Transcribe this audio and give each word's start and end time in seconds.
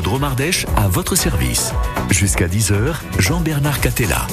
Dromardèche 0.00 0.66
à 0.76 0.88
votre 0.88 1.14
service. 1.14 1.72
Jusqu'à 2.10 2.46
10h, 2.46 2.96
Jean-Bernard 3.18 3.80
Catella. 3.80 4.26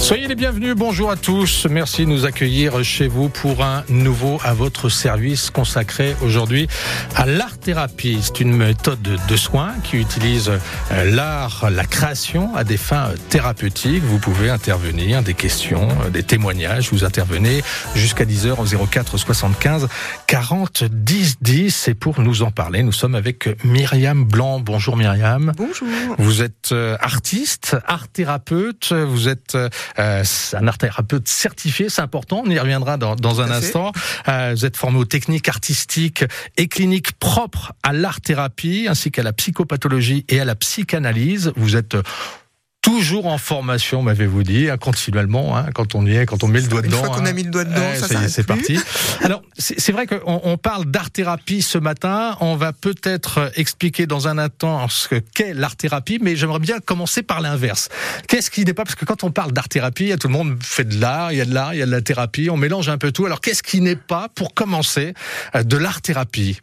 Soyez 0.00 0.26
les 0.26 0.34
bienvenus, 0.34 0.74
bonjour 0.74 1.10
à 1.10 1.16
tous. 1.16 1.66
Merci 1.70 2.06
de 2.06 2.10
nous 2.10 2.24
accueillir 2.24 2.82
chez 2.82 3.06
vous 3.06 3.28
pour 3.28 3.62
un 3.62 3.84
nouveau 3.90 4.40
à 4.42 4.54
votre 4.54 4.88
service 4.88 5.50
consacré 5.50 6.16
aujourd'hui 6.22 6.68
à 7.14 7.26
l'art-thérapie. 7.26 8.18
C'est 8.22 8.40
une 8.40 8.56
méthode 8.56 9.02
de 9.02 9.36
soins 9.36 9.74
qui 9.84 9.98
utilise 9.98 10.50
euh, 10.90 11.04
l'art, 11.04 11.68
la 11.70 11.84
création 11.84 12.56
à 12.56 12.64
des 12.64 12.78
fins 12.78 13.10
thérapeutiques. 13.28 14.02
Vous 14.02 14.18
pouvez 14.18 14.48
intervenir, 14.48 15.22
des 15.22 15.34
questions, 15.34 15.88
euh, 16.04 16.08
des 16.08 16.22
témoignages. 16.22 16.90
Vous 16.90 17.04
intervenez 17.04 17.62
jusqu'à 17.94 18.24
10h 18.24 18.52
au 18.58 18.86
04 18.86 19.18
75 19.18 19.86
40 20.26 20.84
10 20.84 21.36
10. 21.42 21.88
Et 21.88 21.94
pour 21.94 22.20
nous 22.20 22.42
en 22.42 22.50
parler, 22.50 22.82
nous 22.82 22.92
sommes 22.92 23.14
avec 23.14 23.50
Myriam 23.64 24.24
Blanc. 24.24 24.60
Bonjour 24.60 24.96
Myriam. 24.96 25.52
Bonjour. 25.56 25.86
Vous 26.18 26.42
êtes 26.42 26.72
euh, 26.72 26.96
artiste, 27.00 27.76
art-thérapeute. 27.86 28.92
Vous 28.92 29.28
êtes 29.28 29.56
euh, 29.98 30.22
un 30.54 30.68
art 30.68 30.78
thérapeute 30.78 31.28
certifié, 31.28 31.88
c'est 31.88 32.02
important, 32.02 32.42
on 32.44 32.50
y 32.50 32.58
reviendra 32.58 32.96
dans, 32.96 33.16
dans 33.16 33.40
un 33.40 33.50
instant. 33.50 33.92
Euh, 34.28 34.52
vous 34.54 34.64
êtes 34.64 34.76
formé 34.76 34.98
aux 34.98 35.04
techniques 35.04 35.48
artistiques 35.48 36.24
et 36.56 36.68
cliniques 36.68 37.12
propres 37.12 37.72
à 37.82 37.92
l'art 37.92 38.20
thérapie, 38.20 38.86
ainsi 38.88 39.10
qu'à 39.10 39.22
la 39.22 39.32
psychopathologie 39.32 40.24
et 40.28 40.40
à 40.40 40.44
la 40.44 40.54
psychanalyse. 40.54 41.52
Vous 41.56 41.76
êtes 41.76 41.96
toujours 42.90 43.26
en 43.26 43.38
formation, 43.38 44.02
m'avez-vous 44.02 44.42
dit, 44.42 44.68
hein, 44.68 44.76
continuellement, 44.76 45.56
hein, 45.56 45.66
quand 45.74 45.94
on 45.94 46.04
y 46.06 46.16
est, 46.16 46.26
quand 46.26 46.42
on 46.42 46.48
met 46.48 46.60
le 46.60 46.66
doigt 46.66 46.82
dedans. 46.82 46.98
Une 46.98 47.04
fois 47.04 47.16
qu'on 47.16 47.26
a 47.26 47.30
hein. 47.30 47.32
mis 47.32 47.44
le 47.44 47.50
doigt 47.50 47.64
dedans, 47.64 47.94
ça, 47.94 48.08
ça 48.08 48.28
c'est 48.28 48.46
parti. 48.46 48.78
Alors, 49.22 49.42
c'est 49.56 49.92
vrai 49.92 50.06
qu'on 50.06 50.40
on 50.42 50.56
parle 50.56 50.86
d'art-thérapie 50.86 51.62
ce 51.62 51.78
matin. 51.78 52.36
On 52.40 52.56
va 52.56 52.72
peut-être 52.72 53.52
expliquer 53.54 54.06
dans 54.06 54.28
un 54.28 54.38
instant 54.38 54.88
ce 54.88 55.14
qu'est 55.14 55.54
l'art-thérapie, 55.54 56.18
mais 56.20 56.34
j'aimerais 56.34 56.58
bien 56.58 56.80
commencer 56.80 57.22
par 57.22 57.40
l'inverse. 57.40 57.88
Qu'est-ce 58.26 58.50
qui 58.50 58.64
n'est 58.64 58.74
pas 58.74 58.84
Parce 58.84 58.96
que 58.96 59.04
quand 59.04 59.24
on 59.24 59.30
parle 59.30 59.52
d'art-thérapie, 59.52 60.12
tout 60.18 60.28
le 60.28 60.32
monde 60.32 60.58
fait 60.62 60.84
de 60.84 61.00
l'art, 61.00 61.32
il 61.32 61.38
y 61.38 61.40
a 61.40 61.44
de 61.44 61.54
l'art, 61.54 61.74
il 61.74 61.78
y 61.78 61.82
a 61.82 61.86
de 61.86 61.90
la 61.90 62.02
thérapie, 62.02 62.50
on 62.50 62.56
mélange 62.56 62.88
un 62.88 62.98
peu 62.98 63.12
tout. 63.12 63.24
Alors, 63.26 63.40
qu'est-ce 63.40 63.62
qui 63.62 63.80
n'est 63.80 63.96
pas, 63.96 64.28
pour 64.34 64.52
commencer, 64.54 65.14
euh, 65.54 65.62
de 65.62 65.76
l'art-thérapie? 65.76 66.60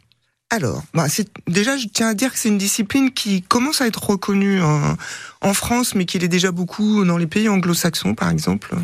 Alors, 0.50 0.82
bah, 0.94 1.06
déjà, 1.46 1.76
je 1.76 1.86
tiens 1.88 2.08
à 2.08 2.14
dire 2.14 2.32
que 2.32 2.38
c'est 2.38 2.48
une 2.48 2.58
discipline 2.58 3.10
qui 3.10 3.42
commence 3.42 3.82
à 3.82 3.86
être 3.86 4.02
reconnue 4.02 4.62
en, 4.62 4.96
en 5.42 5.54
France, 5.54 5.94
mais 5.94 6.06
qui 6.06 6.16
est 6.16 6.28
déjà 6.28 6.52
beaucoup 6.52 7.04
dans 7.04 7.18
les 7.18 7.26
pays 7.26 7.50
anglo-saxons, 7.50 8.14
par 8.14 8.30
exemple, 8.30 8.74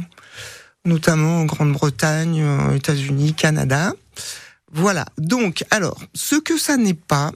notamment 0.85 1.41
en 1.41 1.45
Grande-Bretagne, 1.47 2.45
États-Unis, 2.75 3.33
Canada. 3.33 3.95
Voilà. 4.75 5.07
Donc, 5.17 5.65
alors, 5.71 5.99
ce 6.15 6.37
que 6.37 6.59
ça 6.59 6.77
n'est 6.77 6.93
pas, 6.93 7.33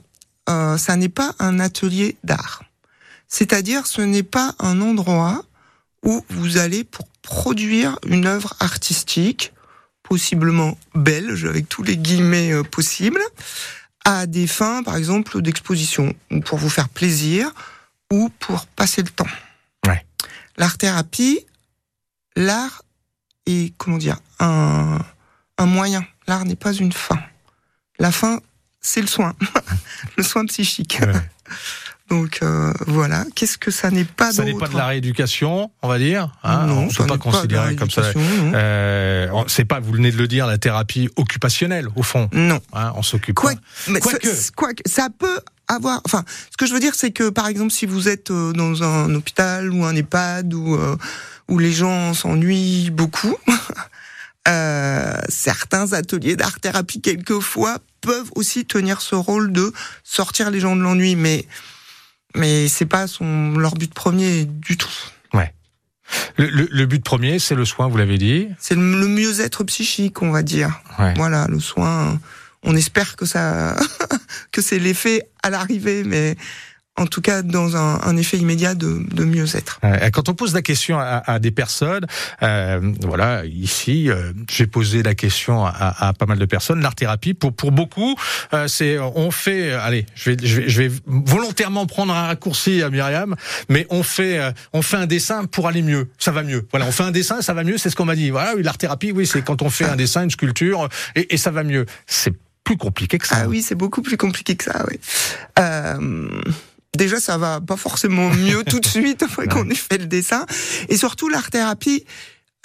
euh, 0.49 0.77
ça 0.77 0.95
n'est 0.95 1.09
pas 1.09 1.33
un 1.39 1.59
atelier 1.59 2.17
d'art. 2.23 2.63
C'est-à-dire, 3.27 3.87
ce 3.87 4.01
n'est 4.01 4.23
pas 4.23 4.53
un 4.59 4.81
endroit 4.81 5.43
où 6.03 6.23
vous 6.29 6.57
allez 6.57 6.83
pour 6.83 7.07
produire 7.21 7.97
une 8.05 8.25
œuvre 8.25 8.55
artistique, 8.59 9.53
possiblement 10.03 10.77
belge, 10.95 11.45
avec 11.45 11.69
tous 11.69 11.83
les 11.83 11.97
guillemets 11.97 12.51
euh, 12.51 12.63
possibles 12.63 13.21
à 14.09 14.25
des 14.25 14.47
fins, 14.47 14.81
par 14.81 14.95
exemple, 14.95 15.39
d'exposition, 15.39 16.15
ou 16.31 16.39
pour 16.39 16.57
vous 16.57 16.69
faire 16.69 16.89
plaisir, 16.89 17.53
ou 18.11 18.29
pour 18.39 18.65
passer 18.65 19.03
le 19.03 19.09
temps. 19.09 19.27
Ouais. 19.85 20.03
L'art-thérapie, 20.57 21.45
l'art 22.35 22.81
est, 23.45 23.71
comment 23.77 23.99
dire, 23.99 24.17
un, 24.39 24.97
un 25.59 25.65
moyen. 25.67 26.03
L'art 26.27 26.43
n'est 26.45 26.55
pas 26.55 26.73
une 26.73 26.91
fin. 26.91 27.19
La 27.99 28.11
fin, 28.11 28.39
c'est 28.81 29.01
le 29.01 29.07
soin, 29.07 29.35
le 30.17 30.23
soin 30.23 30.43
psychique. 30.45 30.97
Ouais. 31.01 31.29
Donc 32.09 32.39
euh, 32.41 32.73
voilà, 32.87 33.25
qu'est-ce 33.35 33.57
que 33.57 33.71
ça 33.71 33.91
n'est 33.91 34.03
pas 34.03 34.31
Ça 34.31 34.43
n'est 34.43 34.53
pas 34.53 34.67
de 34.67 34.75
la 34.75 34.87
rééducation, 34.87 35.71
on 35.81 35.87
va 35.87 35.99
dire. 35.99 36.31
Hein 36.43 36.65
non, 36.65 36.79
on 36.79 36.85
ne 36.87 36.93
peut 36.93 37.05
pas 37.05 37.17
considérer 37.17 37.75
comme 37.75 37.91
ça. 37.91 38.01
Euh, 38.15 39.27
c'est 39.47 39.65
pas, 39.65 39.79
vous 39.79 39.91
venez 39.91 40.11
de 40.11 40.17
le 40.17 40.27
dire, 40.27 40.47
la 40.47 40.57
thérapie 40.57 41.09
occupationnelle 41.15 41.87
au 41.95 42.03
fond. 42.03 42.29
Non, 42.33 42.59
hein, 42.73 42.93
on 42.95 43.03
s'occupe. 43.03 43.35
Quoi, 43.35 43.53
pas. 43.53 43.59
Mais 43.87 43.99
quoi, 43.99 44.13
ça, 44.13 44.19
que. 44.19 44.51
quoi 44.55 44.73
que 44.73 44.83
ça 44.89 45.09
peut 45.17 45.39
avoir. 45.67 46.01
Enfin, 46.05 46.23
ce 46.51 46.57
que 46.57 46.65
je 46.65 46.73
veux 46.73 46.79
dire, 46.79 46.95
c'est 46.95 47.11
que 47.11 47.29
par 47.29 47.47
exemple, 47.47 47.71
si 47.71 47.85
vous 47.85 48.07
êtes 48.07 48.31
euh, 48.31 48.53
dans 48.53 48.83
un 48.83 49.13
hôpital 49.13 49.71
ou 49.71 49.85
un 49.85 49.95
EHPAD 49.95 50.53
où 50.53 50.75
euh, 50.75 50.95
où 51.47 51.59
les 51.59 51.71
gens 51.71 52.13
s'ennuient 52.13 52.89
beaucoup. 52.91 53.37
Euh, 54.47 55.13
certains 55.27 55.93
ateliers 55.93 56.35
d'art 56.35 56.59
thérapie 56.59 57.01
quelquefois 57.01 57.77
peuvent 58.01 58.31
aussi 58.35 58.65
tenir 58.65 59.01
ce 59.01 59.13
rôle 59.13 59.51
de 59.51 59.71
sortir 60.03 60.49
les 60.49 60.59
gens 60.59 60.75
de 60.75 60.81
l'ennui, 60.81 61.15
mais 61.15 61.45
mais 62.35 62.67
c'est 62.67 62.85
pas 62.85 63.07
son 63.07 63.57
leur 63.57 63.75
but 63.75 63.93
premier 63.93 64.45
du 64.45 64.77
tout. 64.77 64.89
Ouais. 65.33 65.53
Le, 66.37 66.47
le, 66.49 66.67
le 66.71 66.85
but 66.85 67.03
premier, 67.03 67.39
c'est 67.39 67.55
le 67.55 67.65
soin, 67.65 67.87
vous 67.87 67.97
l'avez 67.97 68.17
dit. 68.17 68.47
C'est 68.59 68.75
le, 68.75 68.99
le 68.99 69.07
mieux-être 69.07 69.63
psychique, 69.65 70.21
on 70.21 70.31
va 70.31 70.41
dire. 70.41 70.81
Ouais. 70.97 71.13
Voilà, 71.15 71.47
le 71.49 71.59
soin. 71.59 72.19
On 72.63 72.75
espère 72.75 73.15
que 73.15 73.25
ça, 73.25 73.75
que 74.51 74.61
c'est 74.61 74.79
l'effet 74.79 75.29
à 75.43 75.49
l'arrivée, 75.49 76.03
mais 76.03 76.35
en 76.99 77.07
tout 77.07 77.21
cas 77.21 77.41
dans 77.41 77.75
un, 77.75 78.01
un 78.03 78.17
effet 78.17 78.37
immédiat 78.37 78.75
de, 78.75 79.01
de 79.11 79.23
mieux-être. 79.23 79.79
Quand 80.13 80.29
on 80.29 80.33
pose 80.33 80.53
la 80.53 80.61
question 80.61 80.99
à, 80.99 81.23
à 81.25 81.39
des 81.39 81.51
personnes, 81.51 82.05
euh, 82.43 82.93
voilà, 83.01 83.45
ici, 83.45 84.09
euh, 84.09 84.33
j'ai 84.49 84.67
posé 84.67 85.01
la 85.03 85.15
question 85.15 85.65
à, 85.65 85.71
à, 86.07 86.13
pas 86.13 86.25
mal 86.25 86.37
de 86.37 86.45
personnes. 86.45 86.81
L'art 86.81 86.95
thérapie, 86.95 87.33
pour 87.33 87.53
pour 87.53 87.71
beaucoup, 87.71 88.15
euh, 88.53 88.67
c'est 88.67 88.99
on 88.99 89.31
fait, 89.31 89.71
allez, 89.71 90.05
je 90.15 90.31
vais, 90.31 90.37
je 90.43 90.61
vais 90.61 90.69
je 90.69 90.81
vais 90.81 90.91
volontairement 91.05 91.85
prendre 91.85 92.13
un 92.13 92.27
raccourci 92.27 92.83
à 92.83 92.89
Myriam, 92.89 93.35
mais 93.69 93.87
on 93.89 94.03
fait 94.03 94.39
euh, 94.39 94.51
on 94.73 94.81
fait 94.81 94.97
un 94.97 95.07
dessin 95.07 95.45
pour 95.45 95.67
aller 95.67 95.81
mieux, 95.81 96.09
ça 96.17 96.31
va 96.31 96.43
mieux. 96.43 96.67
Voilà, 96.71 96.85
on 96.85 96.91
fait 96.91 97.03
un 97.03 97.11
dessin, 97.11 97.41
ça 97.41 97.53
va 97.53 97.63
mieux, 97.63 97.77
c'est 97.77 97.89
ce 97.89 97.95
qu'on 97.95 98.05
m'a 98.05 98.15
dit. 98.15 98.29
Voilà, 98.29 98.53
l'art 98.61 98.77
thérapie, 98.77 99.11
oui, 99.11 99.25
c'est 99.25 99.41
quand 99.41 99.61
on 99.61 99.69
fait 99.69 99.85
un 99.85 99.95
dessin, 99.95 100.23
une 100.23 100.31
sculpture, 100.31 100.89
et, 101.15 101.33
et 101.33 101.37
ça 101.37 101.51
va 101.51 101.63
mieux. 101.63 101.85
C'est 102.07 102.33
plus 102.63 102.77
compliqué 102.77 103.17
que 103.17 103.27
ça. 103.27 103.37
Ah 103.43 103.47
oui, 103.47 103.61
c'est 103.61 103.75
beaucoup 103.75 104.01
plus 104.01 104.17
compliqué 104.17 104.55
que 104.55 104.65
ça, 104.65 104.85
oui. 104.89 104.99
Euh 105.57 106.41
déjà 106.99 107.19
ça 107.19 107.37
va 107.37 107.61
pas 107.61 107.77
forcément 107.77 108.29
mieux 108.29 108.63
tout 108.63 108.79
de 108.79 108.85
suite 108.97 109.23
après 109.23 109.47
qu'on 109.47 109.67
ait 109.69 109.75
fait 109.75 109.97
le 109.97 110.05
dessin. 110.05 110.45
Et 110.89 110.97
surtout 110.97 111.29
l'art 111.29 111.49
thérapie 111.49 112.05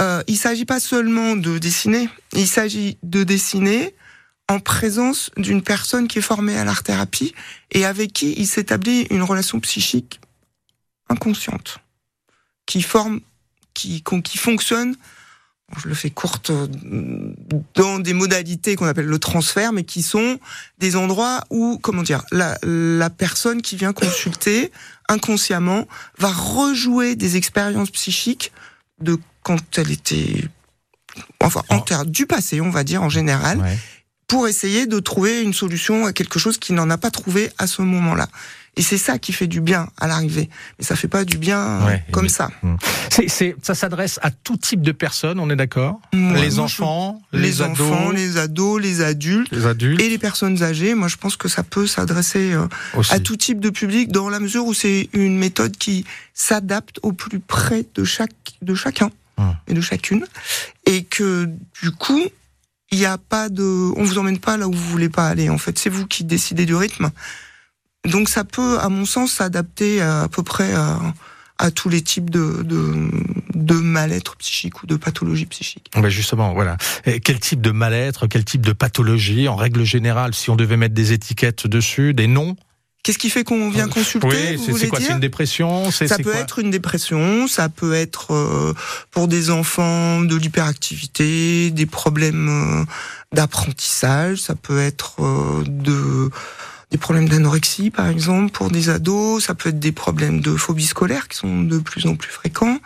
euh, 0.01 0.23
il 0.27 0.37
s'agit 0.37 0.65
pas 0.65 0.81
seulement 0.81 1.37
de 1.37 1.59
dessiner. 1.59 2.09
Il 2.33 2.49
s'agit 2.49 2.99
de 3.03 3.23
dessiner 3.23 3.95
en 4.49 4.59
présence 4.59 5.31
d'une 5.37 5.63
personne 5.63 6.09
qui 6.09 6.19
est 6.19 6.23
formée 6.23 6.57
à 6.59 6.65
l'art 6.65 6.83
thérapie 6.83 7.33
et 7.71 7.85
avec 7.85 8.13
qui 8.13 8.35
il 8.37 8.47
s'établit 8.47 9.07
une 9.11 9.23
relation 9.23 9.61
psychique 9.61 10.21
inconsciente 11.09 11.79
qui 12.67 12.83
forme 12.83 13.21
qui 13.73 14.03
qui 14.03 14.39
fonctionne 14.39 14.97
je 15.83 15.89
le 15.89 15.95
fais 15.95 16.11
courte 16.11 16.51
dans 17.75 17.99
des 17.99 18.13
modalités 18.13 18.77
qu'on 18.77 18.87
appelle 18.87 19.07
le 19.07 19.19
transfert, 19.19 19.73
mais 19.73 19.85
qui 19.85 20.03
sont 20.03 20.39
des 20.79 20.97
endroits 20.97 21.43
où, 21.51 21.79
comment 21.83 22.03
dire, 22.03 22.23
la, 22.33 22.59
la 22.63 23.11
personne 23.11 23.63
qui 23.63 23.77
vient 23.77 23.93
consulter 23.93 24.71
inconsciemment 25.09 25.87
va 26.19 26.29
rejouer 26.33 27.17
des 27.17 27.37
expériences 27.37 27.91
psychiques 27.91 28.53
de 29.01 29.19
quand 29.43 29.59
elle 29.79 29.91
était, 29.91 30.45
enfin, 31.43 31.63
en 31.69 31.81
terre 31.81 32.07
du 32.07 32.27
passé, 32.27 32.61
on 32.61 32.71
va 32.71 32.85
dire 32.85 33.03
en 33.03 33.09
général, 33.11 33.59
Ouais. 33.59 33.79
pour 34.27 34.49
essayer 34.49 34.87
de 34.87 34.99
trouver 35.01 35.43
une 35.43 35.53
solution 35.53 36.07
à 36.07 36.13
quelque 36.13 36.39
chose 36.39 36.57
qu'il 36.59 36.75
n'en 36.75 36.89
a 36.91 36.97
pas 36.97 37.11
trouvé 37.11 37.51
à 37.59 37.67
ce 37.67 37.83
moment-là. 37.83 38.29
Et 38.77 38.83
c'est 38.83 38.99
ça 38.99 39.19
qui 39.19 39.33
fait 39.33 39.47
du 39.47 39.61
bien 39.61 39.89
à 40.01 40.09
l'arrivée. 40.09 40.49
Mais 40.79 40.85
ça 40.85 40.97
fait 40.97 41.07
pas 41.09 41.25
du 41.25 41.39
bien 41.39 41.85
Ouais, 41.87 42.03
comme 42.11 42.29
ça. 42.29 42.51
C'est, 43.11 43.29
c'est, 43.29 43.55
ça 43.63 43.75
s'adresse 43.75 44.19
à 44.23 44.31
tout 44.33 44.57
type 44.57 44.83
de 44.83 44.91
personnes, 44.91 45.39
on 45.39 45.49
est 45.51 45.55
d'accord? 45.57 46.01
Les 46.13 46.59
enfants, 46.59 47.23
je- 47.33 47.39
les, 47.39 47.45
les, 47.45 47.63
ados, 47.63 47.81
enfants, 47.81 48.11
les 48.11 48.37
ados, 48.37 48.83
les 48.83 49.01
adultes. 49.01 49.53
les 49.53 49.67
adultes 49.67 50.01
et 50.01 50.09
les 50.09 50.19
personnes 50.19 50.63
âgées. 50.63 50.95
Moi, 50.95 51.07
je 51.09 51.17
pense 51.17 51.37
que 51.37 51.47
ça 51.49 51.63
peut 51.63 51.87
s'adresser 51.87 52.53
euh, 52.53 52.67
à 53.11 53.21
tout 53.21 53.37
type 53.37 53.61
de 53.61 53.71
public 53.71 54.11
dans 54.11 54.29
la 54.29 54.41
mesure 54.41 54.67
où 54.67 54.75
c'est 54.75 55.09
une 55.13 55.39
méthode 55.39 55.77
qui 55.77 56.05
s'adapte 56.35 56.99
au 57.03 57.13
plus 57.13 57.39
près 57.41 57.87
de 57.95 58.03
chaque 58.05 58.33
de 58.63 58.75
chacun 58.75 59.11
Hum. 59.37 59.53
et 59.67 59.75
de 59.75 59.81
chacune, 59.81 60.25
et 60.87 61.03
que 61.03 61.49
du 61.83 61.91
coup, 61.91 62.23
il 62.93 62.99
n'y 63.01 63.05
a 63.05 63.19
pas 63.19 63.49
de, 63.49 63.65
on 63.97 64.05
vous 64.05 64.17
emmène 64.19 64.39
pas 64.39 64.57
là 64.57 64.69
où 64.69 64.73
vous 64.73 64.91
voulez 64.91 65.09
pas 65.09 65.27
aller. 65.27 65.49
En 65.51 65.59
fait, 65.59 65.77
c'est 65.77 65.91
vous 65.91 66.07
qui 66.07 66.23
décidez 66.23 66.67
du 66.67 66.77
rythme. 66.77 67.11
Donc, 68.05 68.29
ça 68.29 68.45
peut, 68.45 68.79
à 68.81 68.89
mon 68.89 69.05
sens, 69.05 69.33
s'adapter 69.33 70.01
à, 70.01 70.23
à 70.23 70.29
peu 70.29 70.43
près 70.43 70.73
à, 70.75 71.01
à 71.59 71.71
tous 71.71 71.89
les 71.89 72.03
types 72.03 72.31
de 72.31 72.63
de, 72.63 73.11
de 73.55 73.75
mal-être 73.75 74.37
psychique 74.37 74.83
ou 74.83 74.87
de 74.87 74.97
pathologie 74.97 75.47
psychique. 75.47 75.91
Ben 75.95 76.09
justement, 76.09 76.53
voilà. 76.53 76.77
Et 77.07 77.21
quel 77.21 77.39
type 77.39 77.61
de 77.61 77.71
mal-être, 77.71 78.27
quel 78.27 78.45
type 78.45 78.63
de 78.63 78.73
pathologie, 78.73 79.49
en 79.49 79.57
règle 79.57 79.85
générale, 79.85 80.35
si 80.35 80.51
on 80.51 80.57
devait 80.57 80.77
mettre 80.77 80.95
des 80.95 81.13
étiquettes 81.13 81.67
dessus, 81.67 82.13
des 82.13 82.27
noms? 82.27 82.57
Qu'est-ce 83.05 83.19
qui 83.19 83.29
fait 83.29 83.45
qu'on 83.45 83.69
vient 83.69 83.87
consulter 83.87 84.57
Oui, 84.57 84.77
c'est, 84.79 84.89
quoi 84.89 84.99
C'est 84.99 85.13
une 85.13 85.21
dépression 85.21 85.91
Ça 85.91 86.17
peut 86.17 86.23
quoi? 86.23 86.37
être 86.37 86.59
une 86.59 86.71
dépression, 86.71 87.47
ça 87.49 87.69
peut 87.69 87.93
être 87.93 88.33
euh, 88.33 88.73
pour 89.11 89.29
des 89.29 89.51
enfants 89.51 90.23
de 90.23 90.35
l'hyperactivité, 90.35 91.71
des 91.71 91.85
problèmes 91.85 92.49
euh, 92.49 92.85
d'apprentissage, 93.35 94.39
ça 94.39 94.55
peut 94.55 94.81
être 94.81 95.17
euh, 95.23 95.63
de 95.67 96.31
des 96.95 96.99
problèmes 96.99 97.29
d'anorexie, 97.29 97.91
par 97.91 98.07
exemple, 98.07 98.53
pour 98.53 98.71
des 98.71 98.89
ados. 98.89 99.43
Ça 99.47 99.57
peut 99.57 99.71
être 99.71 99.81
des 99.81 99.91
problèmes 99.91 100.41
de 100.41 100.55
phobie 100.55 100.87
scolaire 100.87 101.27
qui 101.27 101.37
sont 101.37 101.63
de 101.65 101.79
plus 101.81 102.07
en 102.07 102.15
plus 102.15 102.31
fréquents. 102.31 102.79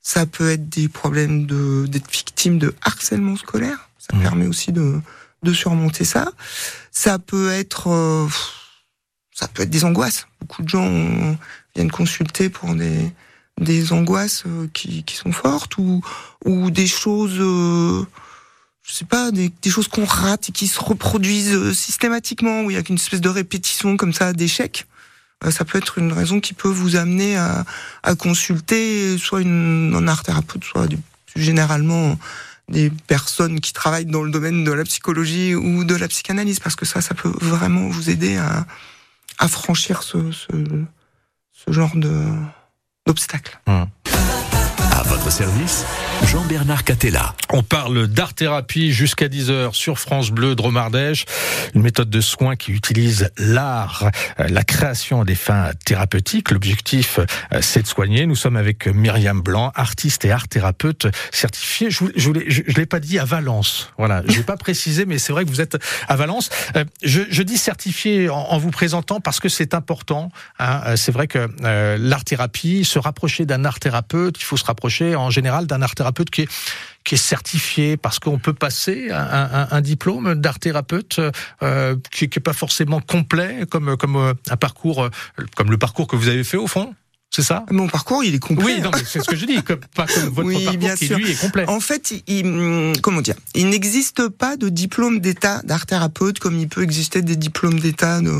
Ça 0.00 0.24
peut 0.24 0.48
être 0.50 0.70
des 0.70 0.88
problèmes 0.88 1.44
de 1.44 1.84
d'être 1.86 2.10
victime 2.10 2.58
de 2.58 2.74
harcèlement 2.80 3.36
scolaire. 3.36 3.90
Ça 3.98 4.16
Mmh. 4.16 4.22
permet 4.22 4.46
aussi 4.46 4.72
de 4.72 4.98
de 5.42 5.52
surmonter 5.52 6.04
ça. 6.06 6.32
Ça 6.92 7.18
peut 7.18 7.50
être 7.50 7.88
euh, 7.90 8.26
ça 9.34 9.48
peut 9.48 9.64
être 9.64 9.70
des 9.70 9.84
angoisses. 9.84 10.26
Beaucoup 10.40 10.62
de 10.62 10.68
gens 10.70 10.86
ont- 10.86 11.36
viennent 11.74 11.90
consulter 11.90 12.48
pour 12.48 12.74
des 12.74 13.12
des 13.60 13.92
angoisses 13.92 14.44
euh, 14.46 14.66
qui 14.72 15.04
qui 15.04 15.16
sont 15.16 15.32
fortes 15.32 15.76
ou 15.76 16.00
ou 16.46 16.70
des 16.70 16.86
choses 16.86 17.36
euh, 17.38 18.06
je 18.92 18.98
sais 18.98 19.04
pas, 19.06 19.30
des, 19.30 19.50
choses 19.70 19.88
qu'on 19.88 20.04
rate 20.04 20.50
et 20.50 20.52
qui 20.52 20.68
se 20.68 20.78
reproduisent 20.78 21.54
euh, 21.54 21.72
systématiquement, 21.72 22.60
où 22.60 22.70
il 22.70 22.74
y 22.74 22.76
a 22.76 22.82
une 22.86 22.96
espèce 22.96 23.22
de 23.22 23.30
répétition 23.30 23.96
comme 23.96 24.12
ça 24.12 24.34
d'échecs. 24.34 24.86
Euh, 25.44 25.50
ça 25.50 25.64
peut 25.64 25.78
être 25.78 25.96
une 25.96 26.12
raison 26.12 26.40
qui 26.40 26.52
peut 26.52 26.68
vous 26.68 26.96
amener 26.96 27.38
à, 27.38 27.64
consulter 28.18 29.16
soit 29.16 29.40
une, 29.40 29.94
un 29.96 30.06
art 30.08 30.22
thérapeute, 30.22 30.64
soit 30.64 30.88
généralement 31.34 32.18
des 32.68 32.90
personnes 32.90 33.60
qui 33.60 33.72
travaillent 33.72 34.04
dans 34.04 34.22
le 34.22 34.30
domaine 34.30 34.62
de 34.62 34.72
la 34.72 34.84
psychologie 34.84 35.54
ou 35.54 35.84
de 35.84 35.94
la 35.96 36.06
psychanalyse, 36.08 36.60
parce 36.60 36.76
que 36.76 36.84
ça, 36.84 37.00
ça 37.00 37.14
peut 37.14 37.32
vraiment 37.40 37.88
vous 37.88 38.10
aider 38.10 38.36
à, 38.36 38.66
franchir 39.48 40.02
ce, 40.02 40.18
genre 41.66 41.96
de 41.96 42.12
d'obstacles. 43.06 43.58
À 44.92 45.02
votre 45.04 45.32
service, 45.32 45.86
Jean-Bernard 46.26 46.84
Catella. 46.84 47.34
On 47.50 47.62
parle 47.62 48.08
d'art-thérapie 48.08 48.92
jusqu'à 48.92 49.28
10h 49.28 49.72
sur 49.72 49.98
France 49.98 50.30
Bleu 50.30 50.54
Dromardèche, 50.54 51.24
une 51.74 51.80
méthode 51.80 52.10
de 52.10 52.20
soins 52.20 52.56
qui 52.56 52.72
utilise 52.72 53.30
l'art, 53.38 54.10
euh, 54.38 54.48
la 54.48 54.62
création 54.64 55.22
à 55.22 55.24
des 55.24 55.34
fins 55.34 55.70
thérapeutiques. 55.86 56.50
L'objectif, 56.50 57.20
euh, 57.20 57.58
c'est 57.62 57.82
de 57.82 57.86
soigner. 57.86 58.26
Nous 58.26 58.36
sommes 58.36 58.56
avec 58.56 58.86
Myriam 58.86 59.40
Blanc, 59.40 59.72
artiste 59.74 60.26
et 60.26 60.30
art-thérapeute 60.30 61.06
certifiée. 61.30 61.90
Je 61.90 62.28
vous 62.28 62.32
l'ai, 62.34 62.86
pas 62.86 63.00
dit 63.00 63.18
à 63.18 63.24
Valence. 63.24 63.90
Voilà, 63.96 64.22
je 64.28 64.36
l'ai 64.36 64.42
pas 64.42 64.58
précisé, 64.58 65.06
mais 65.06 65.16
c'est 65.16 65.32
vrai 65.32 65.44
que 65.44 65.50
vous 65.50 65.62
êtes 65.62 65.78
à 66.06 66.16
Valence. 66.16 66.50
Euh, 66.76 66.84
je, 67.02 67.22
je 67.30 67.42
dis 67.42 67.56
certifié 67.56 68.28
en, 68.28 68.58
vous 68.58 68.70
présentant 68.70 69.20
parce 69.20 69.40
que 69.40 69.48
c'est 69.48 69.72
important. 69.72 70.30
hein. 70.58 70.96
C'est 70.96 71.12
vrai 71.12 71.28
que 71.28 71.48
l'art-thérapie, 71.96 72.84
se 72.84 72.98
rapprocher 72.98 73.46
d'un 73.46 73.64
art-thérapeute, 73.64 74.38
il 74.38 74.44
faut 74.44 74.58
se 74.58 74.64
rapprocher 74.64 74.81
en 74.90 75.30
général 75.30 75.66
d'un 75.66 75.82
art-thérapeute 75.82 76.30
qui 76.30 76.42
est 76.42 76.48
qui 77.04 77.16
est 77.16 77.18
certifié 77.18 77.96
parce 77.96 78.18
qu'on 78.20 78.38
peut 78.38 78.52
passer 78.54 79.10
un, 79.10 79.16
un- 79.18 79.68
un 79.70 79.80
diplôme 79.80 80.34
d'art 80.36 80.58
thérapeute 80.60 81.20
euh, 81.62 81.96
qui, 82.12 82.28
qui 82.28 82.38
est 82.38 82.42
pas 82.42 82.52
forcément 82.52 83.00
complet 83.00 83.64
comme 83.70 83.96
comme 83.96 84.16
euh, 84.16 84.34
un 84.50 84.56
parcours 84.56 85.02
euh, 85.04 85.10
comme 85.56 85.70
le 85.70 85.78
parcours 85.78 86.06
que 86.06 86.16
vous 86.16 86.28
avez 86.28 86.44
fait 86.44 86.56
au 86.58 86.66
fond 86.68 86.94
c'est 87.34 87.42
ça? 87.42 87.64
Mon 87.70 87.88
parcours, 87.88 88.22
il 88.24 88.34
est 88.34 88.38
complet. 88.38 88.82
oui 88.84 88.90
c'est 89.06 89.22
ce 89.22 89.26
que 89.30 89.36
je 89.36 89.46
dis 89.46 89.62
comme, 89.62 89.80
pas 89.96 90.04
comme 90.06 90.24
votre 90.28 90.48
Oui, 90.48 90.64
parcours 90.64 90.78
bien 90.78 90.94
qui 90.94 91.06
sûr. 91.06 91.16
lui 91.16 91.30
est 91.30 91.40
complet 91.40 91.64
En 91.66 91.80
fait, 91.80 92.12
il, 92.26 92.44
hum, 92.44 92.92
comment 93.00 93.22
dire? 93.22 93.36
Il 93.54 93.70
n'existe 93.70 94.28
pas 94.28 94.58
de 94.58 94.68
diplôme 94.68 95.18
d'état 95.18 95.62
d'art 95.64 95.86
thérapeute 95.86 96.38
comme 96.40 96.58
il 96.58 96.68
peut 96.68 96.82
exister 96.82 97.22
des 97.22 97.36
diplômes 97.36 97.80
d'état 97.80 98.20
de, 98.20 98.34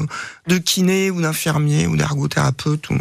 de 0.46 0.58
kiné 0.58 1.10
ou 1.10 1.22
d'infirmier 1.22 1.86
ou 1.86 1.96
d'ergothérapeute 1.96 2.90
ou 2.90 2.98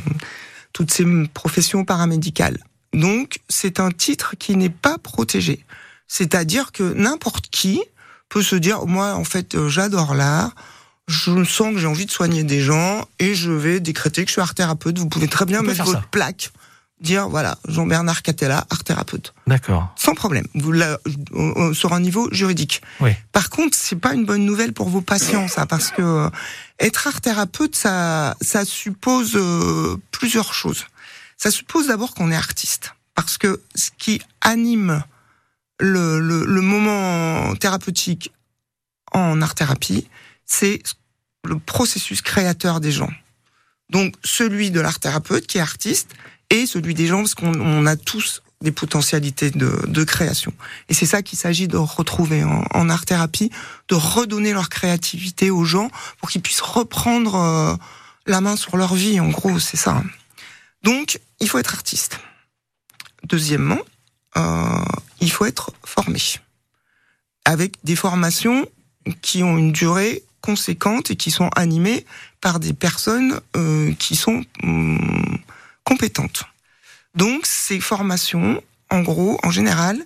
toutes 0.72 0.92
ces 0.92 1.06
professions 1.34 1.84
paramédicales. 1.84 2.60
Donc, 2.94 3.40
c'est 3.50 3.80
un 3.80 3.92
titre 3.92 4.36
qui 4.38 4.56
n'est 4.56 4.70
pas 4.70 4.98
protégé. 4.98 5.64
C'est-à-dire 6.08 6.72
que 6.72 6.84
n'importe 6.94 7.50
qui 7.50 7.82
peut 8.30 8.42
se 8.44 8.56
dire, 8.56 8.86
moi, 8.86 9.14
en 9.14 9.24
fait, 9.24 9.56
euh, 9.56 9.70
j'adore 9.70 10.14
l'art, 10.14 10.52
je 11.08 11.44
sens 11.44 11.74
que 11.74 11.80
j'ai 11.80 11.88
envie 11.88 12.06
de 12.06 12.12
soigner 12.12 12.44
des 12.44 12.62
gens 12.62 13.06
et 13.20 13.34
je 13.36 13.52
vais 13.52 13.80
décréter 13.80 14.24
que 14.24 14.28
je 14.30 14.34
suis 14.34 14.42
art 14.42 14.54
thérapeute. 14.56 14.98
Vous 14.98 15.08
pouvez 15.10 15.28
très 15.28 15.46
bien 15.46 15.60
On 15.60 15.64
mettre 15.64 15.84
votre 15.84 16.00
ça. 16.02 16.08
plaque, 16.12 16.52
dire, 17.02 17.28
voilà, 17.30 17.58
Jean-Bernard 17.68 18.22
Catella, 18.22 18.66
art 18.70 18.84
thérapeute 18.84 19.34
d'accord 19.48 19.94
sans 19.98 20.14
problème, 20.14 20.46
vous 20.54 20.72
la- 20.72 20.92
euh, 20.92 21.00
euh, 21.36 21.74
sur 21.74 21.94
un 21.94 22.00
niveau 22.00 22.30
juridique. 22.32 22.82
Oui. 23.02 23.12
Par 23.34 23.50
contre, 23.50 23.76
c'est 23.78 23.96
pas 23.98 24.14
une 24.14 24.26
bonne 24.26 24.46
nouvelle 24.46 24.72
pour 24.74 24.88
vos 24.90 25.02
patients, 25.02 25.48
ça, 25.50 25.66
parce 25.66 25.92
que 25.92 26.02
euh, 26.02 26.30
être 26.80 27.08
art 27.08 27.20
thérapeute, 27.20 27.76
ça, 27.76 28.36
ça 28.42 28.64
suppose 28.64 29.32
euh, 29.36 29.98
plusieurs 30.12 30.54
choses. 30.54 30.86
Ça 31.42 31.50
suppose 31.50 31.88
d'abord 31.88 32.14
qu'on 32.14 32.30
est 32.30 32.36
artiste, 32.36 32.94
parce 33.16 33.40
que 33.40 33.64
ce 33.74 33.90
qui 33.98 34.22
anime 34.42 35.04
le, 35.80 36.20
le, 36.20 36.46
le 36.46 36.62
moment 36.62 37.56
thérapeutique 37.56 38.32
en 39.12 39.42
art 39.42 39.56
thérapie, 39.56 40.08
c'est 40.46 40.84
le 41.44 41.58
processus 41.58 42.22
créateur 42.22 42.80
des 42.80 42.92
gens. 42.92 43.10
Donc 43.90 44.14
celui 44.24 44.70
de 44.70 44.80
l'art 44.82 45.00
thérapeute 45.00 45.48
qui 45.48 45.58
est 45.58 45.62
artiste 45.62 46.12
et 46.52 46.68
celui 46.68 46.94
des 46.94 47.08
gens 47.08 47.18
parce 47.24 47.34
qu'on 47.34 47.60
on 47.60 47.88
a 47.88 47.96
tous 47.96 48.44
des 48.62 48.72
potentialités 48.72 49.50
de, 49.50 49.82
de 49.88 50.04
création. 50.04 50.54
Et 50.90 50.94
c'est 50.94 51.08
ça 51.08 51.24
qu'il 51.24 51.40
s'agit 51.40 51.68
de 51.68 51.78
retrouver 51.78 52.44
en, 52.44 52.66
en 52.72 52.88
art 52.88 53.06
thérapie, 53.06 53.50
de 53.88 53.96
redonner 53.96 54.54
leur 54.54 54.70
créativité 54.70 55.50
aux 55.50 55.66
gens 55.66 55.90
pour 56.20 56.30
qu'ils 56.30 56.44
puissent 56.44 56.62
reprendre 56.62 57.34
euh, 57.34 57.76
la 58.28 58.42
main 58.42 58.56
sur 58.56 58.78
leur 58.78 58.94
vie. 58.94 59.20
En 59.20 59.30
gros, 59.30 59.58
c'est 59.58 59.76
ça. 59.76 60.04
Donc, 60.84 61.20
il 61.40 61.50
faut 61.50 61.60
être 61.60 61.74
artiste. 61.74 62.20
Deuxièmement, 63.24 63.80
euh, 64.38 64.84
il 65.20 65.32
faut 65.32 65.46
être 65.46 65.72
formé 65.86 66.20
avec 67.46 67.76
des 67.84 67.96
formations 67.96 68.68
qui 69.22 69.44
ont 69.44 69.58
une 69.58 69.72
durée 69.72 70.24
conséquente 70.42 71.12
et 71.12 71.16
qui 71.16 71.32
sont 71.32 71.50
animées 71.56 72.06
par 72.40 72.60
des 72.60 72.74
personnes 72.74 73.40
euh, 73.56 73.94
qui 73.94 74.16
sont 74.16 74.44
hum, 74.64 75.38
compétentes. 75.84 76.44
Donc 77.16 77.46
ces 77.46 77.80
formations, 77.80 78.62
en 78.90 79.02
gros, 79.02 79.40
en 79.44 79.52
général, 79.52 80.04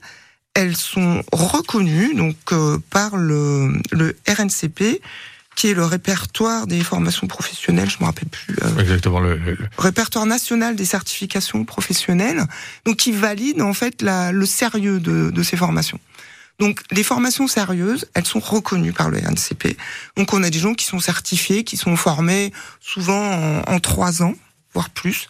elles 0.54 0.76
sont 0.76 1.24
reconnues 1.32 2.16
donc 2.16 2.38
euh, 2.52 2.80
par 2.90 3.16
le, 3.16 3.74
le 3.92 4.18
RNCP, 4.28 5.02
qui 5.56 5.68
est 5.70 5.74
le 5.74 5.86
répertoire 5.86 6.68
des 6.68 6.84
formations 6.84 7.28
professionnelles. 7.28 7.90
Je 7.90 7.98
me 8.00 8.06
rappelle 8.06 8.28
plus. 8.28 8.56
euh, 8.62 8.78
exactement 8.80 9.20
le, 9.20 9.36
le- 9.38 9.58
répertoire 9.78 10.26
national 10.26 10.76
des 10.76 10.86
certifications 10.86 11.64
professionnelles, 11.66 12.44
donc 12.86 12.98
qui 12.98 13.12
valide 13.12 13.62
en 13.62 13.74
fait 13.74 14.02
la, 14.02 14.32
le 14.32 14.46
sérieux 14.46 15.00
de, 15.00 15.32
de 15.32 15.44
ces 15.44 15.58
formations. 15.58 16.00
Donc 16.60 16.82
les 16.92 17.04
formations 17.04 17.48
sérieuses, 17.48 18.06
elles 18.14 18.26
sont 18.26 18.40
reconnues 18.40 18.94
par 18.94 19.10
le 19.10 19.18
RNCP. 19.18 19.78
Donc 20.16 20.34
on 20.34 20.42
a 20.44 20.50
des 20.50 20.60
gens 20.60 20.74
qui 20.74 20.86
sont 20.86 21.00
certifiés, 21.00 21.64
qui 21.66 21.76
sont 21.78 21.96
formés 21.98 22.54
souvent 22.80 23.20
en, 23.34 23.62
en 23.68 23.80
trois 23.80 24.24
ans, 24.24 24.34
voire 24.74 24.90
plus. 24.90 25.28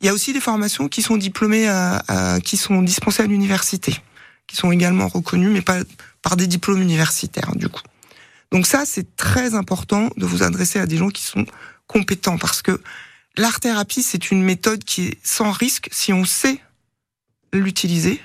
Il 0.00 0.06
y 0.06 0.08
a 0.08 0.12
aussi 0.12 0.32
des 0.32 0.40
formations 0.40 0.86
qui 0.88 1.02
sont 1.02 1.16
diplômées, 1.16 1.66
à, 1.68 2.02
à- 2.06 2.40
qui 2.40 2.56
sont 2.56 2.82
dispensées 2.82 3.22
à 3.22 3.26
l'université, 3.26 3.96
qui 4.46 4.54
sont 4.56 4.70
également 4.70 5.08
reconnues, 5.08 5.48
mais 5.50 5.62
pas 5.62 5.78
par 6.22 6.36
des 6.36 6.46
diplômes 6.46 6.80
universitaires 6.82 7.52
du 7.56 7.68
coup. 7.68 7.82
Donc 8.52 8.66
ça, 8.66 8.84
c'est 8.86 9.16
très 9.16 9.54
important 9.54 10.10
de 10.16 10.26
vous 10.26 10.42
adresser 10.42 10.78
à 10.78 10.86
des 10.86 10.96
gens 10.96 11.10
qui 11.10 11.22
sont 11.22 11.44
compétents 11.86 12.38
parce 12.38 12.62
que 12.62 12.80
l'art 13.36 13.60
thérapie, 13.60 14.02
c'est 14.02 14.30
une 14.30 14.42
méthode 14.42 14.84
qui 14.84 15.08
est 15.08 15.18
sans 15.22 15.50
risque 15.50 15.88
si 15.92 16.12
on 16.12 16.24
sait 16.24 16.60
l'utiliser. 17.52 18.20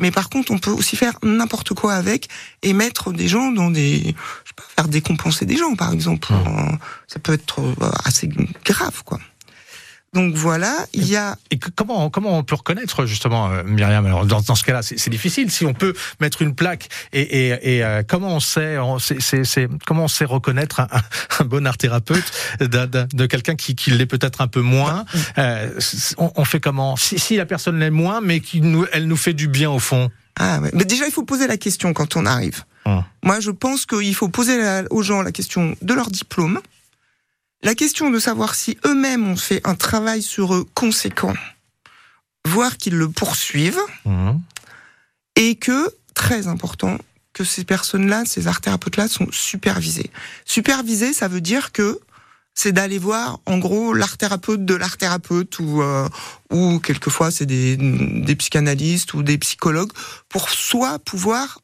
Mais 0.00 0.10
par 0.10 0.30
contre, 0.30 0.50
on 0.50 0.58
peut 0.58 0.70
aussi 0.70 0.96
faire 0.96 1.18
n'importe 1.22 1.74
quoi 1.74 1.92
avec 1.92 2.28
et 2.62 2.72
mettre 2.72 3.12
des 3.12 3.28
gens 3.28 3.52
dans 3.52 3.70
des, 3.70 3.98
je 3.98 4.48
sais 4.48 4.54
pas, 4.56 4.62
faire 4.76 4.88
décompenser 4.88 5.44
des 5.44 5.56
gens, 5.56 5.74
par 5.76 5.92
exemple. 5.92 6.32
Mmh. 6.32 6.78
Ça 7.06 7.18
peut 7.18 7.34
être 7.34 7.60
euh, 7.60 7.90
assez 8.04 8.28
grave, 8.64 9.02
quoi. 9.04 9.20
Donc 10.12 10.34
voilà, 10.34 10.74
il 10.92 11.06
y 11.06 11.14
a 11.14 11.36
Et 11.52 11.58
comment 11.58 12.10
comment 12.10 12.36
on 12.36 12.42
peut 12.42 12.56
reconnaître 12.56 13.06
justement 13.06 13.48
euh, 13.50 13.62
Myriam? 13.62 14.04
Alors 14.06 14.26
dans, 14.26 14.40
dans 14.40 14.56
ce 14.56 14.64
cas-là 14.64 14.82
c'est 14.82 14.98
c'est 14.98 15.08
difficile. 15.10 15.52
Si 15.52 15.64
on 15.64 15.72
peut 15.72 15.94
mettre 16.20 16.42
une 16.42 16.56
plaque 16.56 16.88
et, 17.12 17.20
et, 17.20 17.76
et, 17.76 17.84
euh, 17.84 18.02
comment 18.06 18.34
on 18.34 18.40
sait 18.40 18.76
on- 18.78 18.98
c'est 18.98 19.20
c'est- 19.22 19.44
c'est- 19.44 19.68
comment 19.86 20.04
on 20.04 20.08
sait 20.08 20.24
reconnaître 20.24 20.80
un, 20.80 21.44
bon 21.44 21.64
art 21.64 21.78
thérapeute 21.78 22.24
de 22.60 23.26
quelqu'un 23.26 23.54
qui, 23.54 23.76
qui 23.76 23.92
l'est 23.92 24.06
peut-être 24.06 24.40
un 24.40 24.48
peu 24.48 24.62
moins? 24.62 25.04
Euh, 25.38 25.78
c- 25.78 26.16
on, 26.18 26.32
on 26.34 26.44
fait 26.44 26.58
comment? 26.60 26.96
Si, 26.96 27.18
si 27.20 27.36
la 27.36 27.46
personne 27.46 27.78
l'est 27.78 27.90
moins 27.90 28.20
mais 28.20 28.40
qui 28.40 28.60
nous 28.62 28.86
elle 28.92 29.06
nous 29.06 29.16
fait 29.16 29.32
du 29.34 29.46
bien 29.46 29.70
au 29.70 29.78
fond. 29.78 30.10
Ah 30.38 30.58
ouais. 30.60 30.70
Mais 30.72 30.84
déjà, 30.84 31.06
il 31.06 31.12
faut 31.12 31.24
poser 31.24 31.46
la 31.46 31.56
question 31.56 31.92
quand 31.92 32.16
on 32.16 32.24
arrive. 32.26 32.64
Hum. 32.86 33.04
Moi, 33.22 33.40
je 33.40 33.50
pense 33.50 33.84
qu'il 33.84 34.14
faut 34.14 34.28
poser 34.28 34.56
la- 34.58 34.84
aux 34.90 35.02
gens 35.02 35.22
la 35.22 35.32
question 35.32 35.76
de 35.82 35.94
leur 35.94 36.10
diplôme, 36.10 36.60
la 37.62 37.74
question 37.74 38.10
de 38.10 38.18
savoir 38.18 38.54
si 38.54 38.78
eux-mêmes 38.86 39.26
ont 39.28 39.36
fait 39.36 39.60
un 39.64 39.74
travail 39.74 40.22
sur 40.22 40.54
eux 40.54 40.66
conséquent, 40.74 41.34
voire 42.46 42.76
qu'ils 42.76 42.96
le 42.96 43.08
poursuivent, 43.08 43.80
Mhm. 44.04 44.40
et 45.36 45.56
que, 45.56 45.90
très 46.14 46.46
important, 46.48 46.98
que 47.32 47.44
ces 47.44 47.64
personnes-là, 47.64 48.24
ces 48.26 48.46
art 48.48 48.60
thérapeutes-là 48.60 49.08
sont 49.08 49.28
supervisés. 49.30 50.10
Supervisés, 50.44 51.12
ça 51.12 51.28
veut 51.28 51.40
dire 51.40 51.70
que 51.72 52.00
c'est 52.54 52.72
d'aller 52.72 52.98
voir, 52.98 53.38
en 53.46 53.58
gros, 53.58 53.94
l'art 53.94 54.16
thérapeute 54.18 54.64
de 54.64 54.74
l'art 54.74 54.96
thérapeute 54.96 55.58
ou 55.60 55.80
euh, 55.82 56.08
ou 56.50 56.80
quelquefois 56.80 57.30
c'est 57.30 57.46
des, 57.46 57.76
des 57.76 58.36
psychanalystes 58.36 59.14
ou 59.14 59.22
des 59.22 59.38
psychologues 59.38 59.92
pour 60.28 60.50
soi 60.50 60.98
pouvoir 60.98 61.60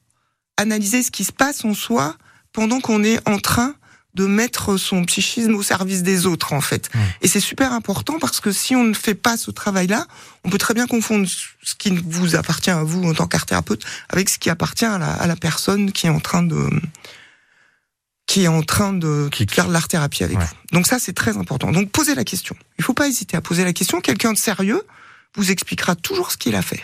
analyser 0.57 1.03
ce 1.03 1.11
qui 1.11 1.25
se 1.25 1.33
passe 1.33 1.65
en 1.65 1.75
soi 1.75 2.17
pendant 2.53 2.81
qu'on 2.81 3.03
est 3.03 3.19
en 3.29 3.39
train 3.39 3.75
de 4.17 4.27
mettre 4.27 4.77
son 4.79 5.05
psychisme 5.05 5.55
au 5.55 5.63
service 5.63 6.03
des 6.03 6.27
autres 6.27 6.53
en 6.55 6.61
fait. 6.61 6.89
Mmh. 6.93 6.99
Et 7.23 7.29
c'est 7.29 7.41
super 7.41 7.73
important 7.73 8.19
parce 8.19 8.41
que 8.41 8.51
si 8.51 8.75
on 8.75 8.83
ne 8.83 8.95
fait 8.95 9.15
pas 9.15 9.37
ce 9.37 9.51
travail-là, 9.51 10.07
on 10.45 10.51
peut 10.51 10.59
très 10.59 10.75
bien 10.75 10.87
confondre 10.87 11.29
ce 11.29 11.75
qui 11.77 11.91
vous 12.05 12.35
appartient 12.35 12.71
à 12.71 12.83
vous 12.83 13.05
en 13.05 13.15
tant 13.15 13.27
qu'art 13.29 13.47
thérapeute 13.47 13.85
avec 14.09 14.29
ce 14.29 14.39
qui 14.39 14.49
appartient 14.51 14.85
à 14.87 14.99
la, 14.99 15.13
à 15.13 15.27
la 15.27 15.37
personne 15.37 15.93
qui 15.93 16.07
est 16.07 16.11
en 16.11 16.21
train 16.21 16.43
de 16.43 16.69
qui 18.27 18.43
est 18.45 18.49
en 18.49 18.63
train 18.63 18.93
de 18.93 19.29
Qui- 19.31 19.47
faire 19.49 19.69
l'art 19.69 19.87
thérapie 19.87 20.25
avec 20.25 20.39
Ouais. 20.39 20.45
vous. 20.45 20.77
Donc 20.77 20.87
ça 20.89 20.99
c'est 20.99 21.13
très 21.13 21.37
important. 21.37 21.71
Donc 21.71 21.91
posez 21.93 22.15
la 22.15 22.25
question. 22.25 22.57
Il 22.79 22.85
faut 22.85 22.95
pas 22.95 23.07
hésiter 23.07 23.37
à 23.37 23.41
poser 23.41 23.63
la 23.65 23.73
question. 23.73 24.01
Quelqu'un 24.01 24.33
de 24.33 24.39
sérieux 24.39 24.83
vous 25.37 25.51
expliquera 25.51 25.95
toujours 25.95 26.33
ce 26.33 26.37
qu'il 26.37 26.57
a 26.57 26.63
fait. 26.63 26.83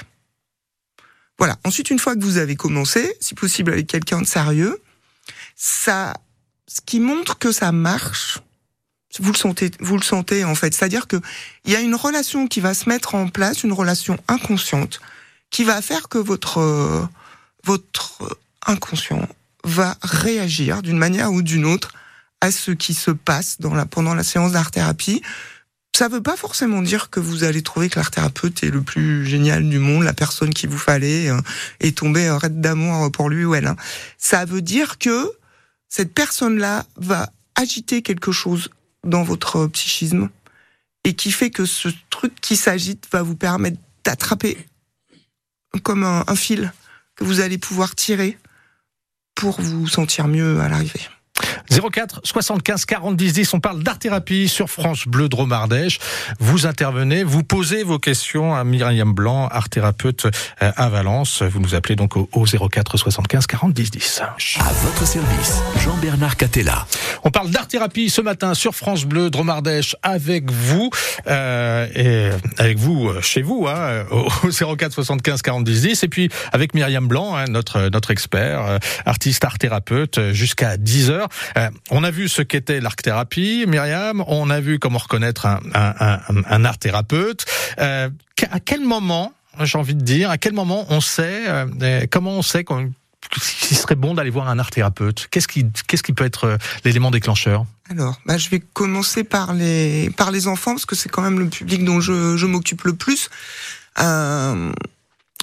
Voilà. 1.39 1.57
Ensuite, 1.65 1.91
une 1.91 1.99
fois 1.99 2.15
que 2.15 2.21
vous 2.23 2.37
avez 2.37 2.55
commencé, 2.55 3.17
si 3.19 3.35
possible 3.35 3.73
avec 3.73 3.87
quelqu'un 3.89 4.21
de 4.21 4.27
sérieux, 4.27 4.79
ça, 5.57 6.15
ce 6.73 6.81
qui 6.81 7.00
montre 7.00 7.38
que 7.38 7.52
ça 7.52 7.71
marche, 7.71 8.38
vous 9.21 9.33
le 9.33 9.37
sentez, 9.37 9.71
vous 9.81 9.99
le 9.99 10.02
sentez 10.02 10.45
en 10.45 10.55
fait. 10.55 10.73
C'est-à-dire 10.75 11.07
que 11.07 11.17
il 11.67 11.73
y 11.73 11.76
a 11.76 11.81
une 11.81 11.95
relation 11.95 12.47
qui 12.47 12.61
va 12.61 12.73
se 12.73 12.88
mettre 12.88 13.14
en 13.14 13.29
place, 13.29 13.62
une 13.62 13.73
relation 13.75 14.19
inconsciente, 14.26 15.00
qui 15.50 15.64
va 15.64 15.83
faire 15.83 16.09
que 16.09 16.17
votre 16.17 16.59
euh, 16.59 17.02
votre 17.64 18.38
inconscient 18.67 19.29
va 19.64 19.97
réagir 20.02 20.81
d'une 20.81 20.97
manière 20.97 21.31
ou 21.33 21.43
d'une 21.43 21.67
autre 21.67 21.93
à 22.41 22.50
ce 22.50 22.71
qui 22.71 22.95
se 22.95 23.11
passe 23.11 23.59
pendant 23.91 24.14
la 24.14 24.25
séance 24.25 24.52
d'art 24.52 24.71
thérapie. 24.71 25.21
Ça 25.95 26.09
veut 26.09 26.23
pas 26.23 26.37
forcément 26.37 26.81
dire 26.81 27.11
que 27.11 27.21
vous 27.21 27.45
allez 27.45 27.62
trouver 27.62 27.91
que 27.91 27.99
l'art 27.99 28.11
thérapeute 28.11 28.64
est 28.64 28.71
le 28.71 28.81
plus 28.81 29.26
génial 29.26 29.69
du 29.69 29.79
monde, 29.79 30.05
la 30.05 30.14
personne 30.14 30.55
qu'il 30.55 30.71
vous 30.71 30.79
fallait, 30.79 31.29
euh, 31.29 31.38
et 31.81 31.93
tomber 31.93 32.26
euh, 32.29 32.38
raide 32.38 32.62
d'amour 32.62 33.12
pour 33.12 33.29
lui 33.29 33.45
ou 33.45 33.55
elle. 33.55 33.67
hein. 33.67 33.76
Ça 34.17 34.47
veut 34.47 34.62
dire 34.62 34.97
que 34.99 35.31
cette 35.93 36.15
personne-là 36.15 36.87
va 36.97 37.31
agiter 37.55 38.01
quelque 38.01 38.33
chose 38.33 38.71
dans 39.05 39.23
votre 39.23 39.67
psychisme 39.67 40.31
et 41.05 41.13
qui 41.15 41.31
fait 41.31 41.51
que 41.51 41.67
ce 41.67 41.91
truc 42.09 42.35
qui 42.41 42.57
s'agite 42.57 43.07
va 43.13 43.21
vous 43.21 43.37
permettre 43.37 43.77
d'attraper 44.03 44.57
comme 45.83 46.03
un, 46.05 46.25
un 46.27 46.35
fil 46.35 46.73
que 47.15 47.25
vous 47.25 47.41
allez 47.41 47.59
pouvoir 47.59 47.95
tirer 47.95 48.39
pour 49.35 49.61
vous 49.61 49.87
sentir 49.87 50.29
mieux 50.29 50.61
à 50.61 50.71
l'arrivée. 50.71 51.03
04 51.81 52.21
75 52.25 52.85
40 52.85 53.17
10 53.17 53.33
10. 53.33 53.55
On 53.55 53.61
parle 53.61 53.83
d'art 53.83 53.99
thérapie 53.99 54.49
sur 54.49 54.69
France 54.69 55.07
Bleu 55.07 55.29
Dromardèche. 55.29 55.99
Vous 56.38 56.67
intervenez, 56.67 57.25
vous 57.25 57.43
posez 57.43 57.83
vos 57.83 57.99
questions 57.99 58.55
à 58.55 58.64
Myriam 58.64 59.12
Blanc, 59.12 59.49
art 59.49 59.69
thérapeute 59.69 60.26
euh, 60.26 60.73
à 60.76 60.88
Valence. 60.88 61.43
Vous 61.43 61.61
nous 61.61 61.75
appelez 61.75 61.97
donc 61.97 62.17
au 62.17 62.26
04 62.45 62.97
75 62.97 63.47
40 63.47 63.73
10 63.73 63.91
10. 63.91 64.23
À 64.23 64.73
votre 64.85 65.07
service, 65.07 65.62
Jean-Bernard 65.85 66.37
Catella. 66.37 66.87
On 67.25 67.31
parle 67.31 67.50
d'art 67.50 67.69
thérapie 67.69 68.11
ce 68.11 68.21
matin 68.21 68.55
sur 68.55 68.75
France 68.75 69.05
Bleu 69.05 69.31
Dromardèche 69.31 69.95
avec 70.02 70.50
vous 70.50 70.91
euh, 71.29 71.87
et 71.95 72.31
avec 72.59 72.79
vous 72.79 73.09
euh, 73.09 73.21
chez 73.21 73.43
vous 73.43 73.67
hein, 73.69 74.05
au 74.11 74.26
au 74.45 74.76
04 74.76 74.93
75 74.93 75.43
40 75.43 75.64
10 75.64 75.83
10 75.83 76.02
et 76.02 76.09
puis 76.09 76.29
avec 76.52 76.75
Myriam 76.75 77.07
Blanc, 77.07 77.37
hein, 77.37 77.45
notre 77.49 77.88
notre 77.91 78.11
expert, 78.11 78.67
euh, 78.67 78.79
artiste 79.07 79.45
art 79.45 79.59
thérapeute 79.59 80.19
euh, 80.19 80.33
jusqu'à 80.33 80.76
10 80.76 81.11
heures. 81.11 81.29
On 81.91 82.02
a 82.05 82.11
vu 82.11 82.29
ce 82.29 82.43
qu'était 82.43 82.81
l'art 82.81 82.97
thérapie, 82.97 83.64
Myriam. 83.69 84.25
On 84.26 84.50
a 84.50 84.61
vu 84.61 84.79
comment 84.79 84.99
reconnaître 84.99 85.47
un 85.47 85.61
un, 85.75 86.19
un, 86.29 86.64
art 86.64 86.79
thérapeute. 86.79 87.45
À 87.79 88.61
quel 88.64 88.81
moment, 88.81 89.33
j'ai 89.62 89.79
envie 89.79 89.95
de 89.95 90.02
dire, 90.02 90.31
à 90.31 90.38
quel 90.38 90.52
moment 90.52 90.87
on 90.88 91.00
sait 91.00 91.45
comment 92.11 92.33
on 92.33 92.43
sait 92.43 92.64
qu'on 92.64 92.93
qu'il 93.31 93.76
serait 93.76 93.95
bon 93.95 94.14
d'aller 94.14 94.31
voir 94.31 94.49
un 94.49 94.59
art 94.59 94.71
thérapeute 94.71 95.29
Qu'est-ce 95.31 95.49
qui, 95.49 95.67
qu'est-ce 95.87 96.02
qui 96.02 96.12
peut 96.12 96.25
être 96.25 96.45
euh, 96.45 96.57
l'élément 96.85 97.11
déclencheur? 97.11 97.64
Alors, 97.91 98.21
bah, 98.25 98.38
je 98.38 98.49
vais 98.49 98.61
commencer 98.61 99.25
par 99.25 99.52
les 99.52 100.11
par 100.17 100.31
les 100.31 100.47
enfants 100.47 100.73
parce 100.73 100.87
que 100.87 100.97
c'est 100.97 101.11
quand 101.11 101.23
même 101.23 101.38
le 101.38 101.49
public 101.49 101.85
dont 101.85 102.00
je, 102.00 102.37
je 102.37 102.47
m'occupe 102.47 102.85
le 102.85 102.95
plus. 102.95 103.29
Euh, 104.00 104.73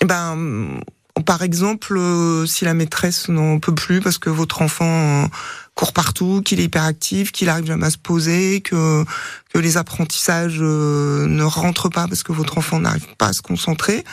ben, 0.04 0.80
par 1.26 1.44
exemple, 1.44 1.96
euh, 1.98 2.46
si 2.46 2.66
la 2.66 2.74
maîtresse 2.74 3.30
n'en 3.30 3.60
peut 3.60 3.76
plus 3.76 4.00
parce 4.00 4.18
que 4.18 4.30
votre 4.30 4.62
enfant 4.62 5.26
euh, 5.26 5.28
court 5.76 5.94
partout, 5.94 6.42
qu'il 6.44 6.60
est 6.60 6.64
hyperactif, 6.64 7.32
qu'il 7.32 7.50
arrive 7.50 7.66
jamais 7.66 7.86
à 7.86 7.92
se 7.92 7.98
poser, 7.98 8.62
que 8.62 9.06
que 9.54 9.60
les 9.60 9.78
apprentissages 9.78 10.60
ne 10.62 11.44
rentrent 11.44 11.90
pas 11.90 12.08
parce 12.08 12.24
que 12.24 12.32
votre 12.32 12.58
enfant 12.58 12.80
n'arrive 12.80 13.08
pas 13.18 13.28
à 13.28 13.34
se 13.34 13.42
concentrer, 13.42 14.04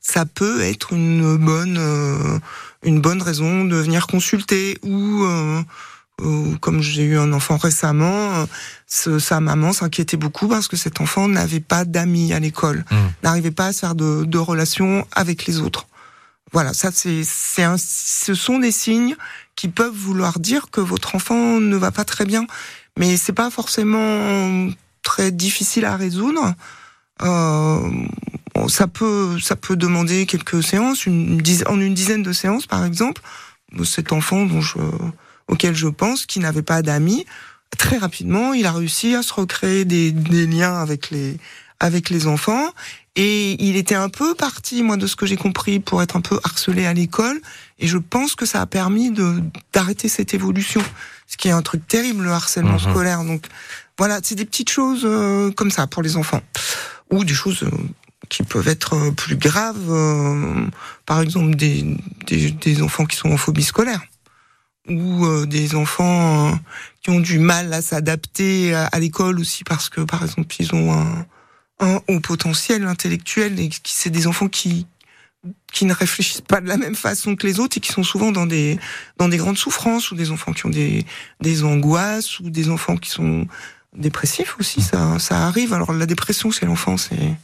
ça 0.00 0.26
peut 0.26 0.60
être 0.60 0.92
une 0.92 1.36
bonne 1.36 2.40
une 2.82 3.00
bonne 3.00 3.22
raison 3.22 3.64
de 3.64 3.76
venir 3.76 4.06
consulter 4.06 4.78
ou 4.82 5.24
euh, 5.24 5.62
comme 6.60 6.80
j'ai 6.80 7.02
eu 7.04 7.18
un 7.18 7.32
enfant 7.34 7.56
récemment, 7.58 8.34
euh, 8.36 8.46
ce- 8.86 9.18
sa 9.18 9.40
maman 9.40 9.72
s'inquiétait 9.74 10.16
beaucoup 10.16 10.48
parce 10.48 10.66
que 10.68 10.76
cet 10.76 11.00
enfant 11.00 11.28
n'avait 11.28 11.60
pas 11.60 11.84
d'amis 11.84 12.32
à 12.32 12.40
l'école, 12.40 12.84
Mm. 12.90 12.96
n'arrivait 13.22 13.50
pas 13.50 13.66
à 13.66 13.72
se 13.72 13.80
faire 13.80 13.94
de, 13.94 14.24
de 14.24 14.38
relations 14.38 15.06
avec 15.12 15.46
les 15.46 15.58
autres. 15.60 15.86
Voilà, 16.52 16.72
ça 16.72 16.90
c'est 16.92 17.22
c'est 17.24 17.64
un, 17.64 17.76
ce 17.78 18.34
sont 18.34 18.58
des 18.60 18.70
signes 18.72 19.16
qui 19.56 19.68
peuvent 19.68 19.92
vouloir 19.94 20.38
dire 20.38 20.70
que 20.70 20.80
votre 20.80 21.14
enfant 21.16 21.60
ne 21.60 21.76
va 21.76 21.90
pas 21.90 22.04
très 22.04 22.24
bien, 22.24 22.46
mais 22.98 23.16
c'est 23.16 23.32
pas 23.34 23.50
forcément 23.50 24.70
très 25.02 25.32
difficile 25.32 25.84
à 25.84 25.96
résoudre. 25.96 26.54
Euh, 27.22 27.80
ça 28.68 28.86
peut 28.86 29.38
ça 29.40 29.56
peut 29.56 29.76
demander 29.76 30.26
quelques 30.26 30.62
séances, 30.62 31.06
une 31.06 31.38
dizaine, 31.38 31.68
en 31.68 31.80
une 31.80 31.94
dizaine 31.94 32.22
de 32.22 32.32
séances 32.32 32.66
par 32.66 32.84
exemple. 32.84 33.22
Cet 33.84 34.12
enfant 34.12 34.46
dont 34.46 34.60
je 34.60 34.78
auquel 35.48 35.74
je 35.74 35.88
pense, 35.88 36.26
qui 36.26 36.40
n'avait 36.40 36.62
pas 36.62 36.82
d'amis, 36.82 37.24
très 37.78 37.98
rapidement, 37.98 38.52
il 38.52 38.66
a 38.66 38.72
réussi 38.72 39.14
à 39.14 39.22
se 39.22 39.32
recréer 39.32 39.84
des, 39.84 40.10
des 40.12 40.46
liens 40.46 40.76
avec 40.76 41.10
les 41.10 41.36
avec 41.78 42.08
les 42.10 42.26
enfants 42.26 42.68
et 43.16 43.56
il 43.64 43.76
était 43.76 43.94
un 43.94 44.08
peu 44.10 44.34
parti, 44.34 44.82
moi, 44.82 44.96
de 44.98 45.06
ce 45.06 45.16
que 45.16 45.24
j'ai 45.24 45.36
compris, 45.36 45.80
pour 45.80 46.02
être 46.02 46.16
un 46.16 46.20
peu 46.20 46.38
harcelé 46.44 46.84
à 46.84 46.92
l'école. 46.92 47.40
Et 47.78 47.86
je 47.86 47.96
pense 47.98 48.34
que 48.34 48.44
ça 48.44 48.60
a 48.60 48.66
permis 48.66 49.10
de 49.10 49.42
d'arrêter 49.72 50.08
cette 50.08 50.34
évolution, 50.34 50.82
ce 51.26 51.36
qui 51.38 51.48
est 51.48 51.52
un 51.52 51.62
truc 51.62 51.86
terrible, 51.88 52.24
le 52.24 52.30
harcèlement 52.30 52.72
Mhm. 52.74 52.90
scolaire. 52.90 53.24
Donc 53.24 53.46
voilà, 53.98 54.20
c'est 54.22 54.34
des 54.34 54.44
petites 54.44 54.70
choses 54.70 55.02
euh, 55.04 55.50
comme 55.52 55.70
ça 55.70 55.86
pour 55.86 56.02
les 56.02 56.16
enfants, 56.16 56.42
ou 57.10 57.24
des 57.24 57.34
choses 57.34 57.62
euh, 57.62 57.70
qui 58.28 58.42
peuvent 58.42 58.68
être 58.68 58.94
euh, 58.94 59.10
plus 59.10 59.36
graves, 59.36 59.90
euh, 59.90 60.66
par 61.06 61.20
exemple 61.20 61.54
des, 61.54 61.84
des 62.26 62.50
des 62.50 62.82
enfants 62.82 63.06
qui 63.06 63.16
sont 63.16 63.30
en 63.30 63.36
phobie 63.36 63.64
scolaire 63.64 64.02
ou 64.88 65.24
euh, 65.24 65.46
des 65.46 65.74
enfants 65.74 66.52
euh, 66.52 66.56
qui 67.02 67.10
ont 67.10 67.20
du 67.20 67.38
mal 67.38 67.72
à 67.72 67.82
s'adapter 67.82 68.74
à, 68.74 68.98
l'école 68.98 69.38
aussi 69.38 69.64
parce 69.64 69.88
que 69.88 70.00
par 70.00 70.22
exemple 70.22 70.54
ils 70.58 70.74
ont 70.74 70.92
un, 70.92 71.26
un 71.80 72.00
haut 72.08 72.20
potentiel 72.20 72.84
intellectuel 72.84 73.58
et 73.60 73.68
qui 73.68 73.92
c'est 73.92 74.10
des 74.10 74.26
enfants 74.26 74.48
qui 74.48 74.86
qui 75.72 75.84
ne 75.84 75.94
réfléchissent 75.94 76.40
pas 76.40 76.60
de 76.60 76.68
la 76.68 76.76
même 76.76 76.96
façon 76.96 77.36
que 77.36 77.46
les 77.46 77.60
autres 77.60 77.78
et 77.78 77.80
qui 77.80 77.92
sont 77.92 78.02
souvent 78.02 78.32
dans 78.32 78.46
des 78.46 78.78
dans 79.18 79.28
des 79.28 79.36
grandes 79.36 79.58
souffrances 79.58 80.10
ou 80.10 80.16
des 80.16 80.30
enfants 80.30 80.52
qui 80.52 80.66
ont 80.66 80.70
des 80.70 81.04
des 81.40 81.64
angoisses 81.64 82.40
ou 82.40 82.50
des 82.50 82.70
enfants 82.70 82.96
qui 82.96 83.10
sont 83.10 83.46
dépressifs 83.96 84.56
aussi 84.58 84.82
ça 84.82 85.18
ça 85.18 85.46
arrive. 85.46 85.72
Alors 85.72 85.92
la 85.92 86.06
dépression 86.06 86.50
chez 86.50 86.66
l'enfant 86.66 86.96
c'est 86.96 87.34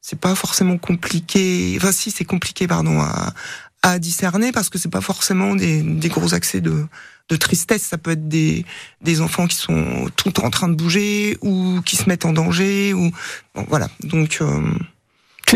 c'est 0.00 0.18
pas 0.18 0.34
forcément 0.34 0.78
compliqué 0.78 1.74
enfin 1.76 1.92
si 1.92 2.10
c'est 2.10 2.24
compliqué 2.24 2.66
pardon 2.66 3.00
à 3.00 3.34
à 3.82 3.98
discerner 3.98 4.52
parce 4.52 4.68
que 4.68 4.78
c'est 4.78 4.90
pas 4.90 5.00
forcément 5.00 5.54
des, 5.54 5.82
des 5.82 6.08
gros 6.08 6.34
accès 6.34 6.60
de, 6.60 6.86
de 7.28 7.36
tristesse. 7.36 7.82
Ça 7.82 7.98
peut 7.98 8.10
être 8.10 8.28
des, 8.28 8.64
des 9.00 9.20
enfants 9.20 9.46
qui 9.46 9.56
sont 9.56 10.10
tout 10.16 10.40
en 10.40 10.50
train 10.50 10.68
de 10.68 10.74
bouger 10.74 11.38
ou 11.40 11.80
qui 11.84 11.96
se 11.96 12.08
mettent 12.08 12.24
en 12.24 12.32
danger 12.32 12.92
ou 12.92 13.10
bon, 13.54 13.66
voilà. 13.68 13.88
Donc 14.02 14.38
euh, 14.40 14.60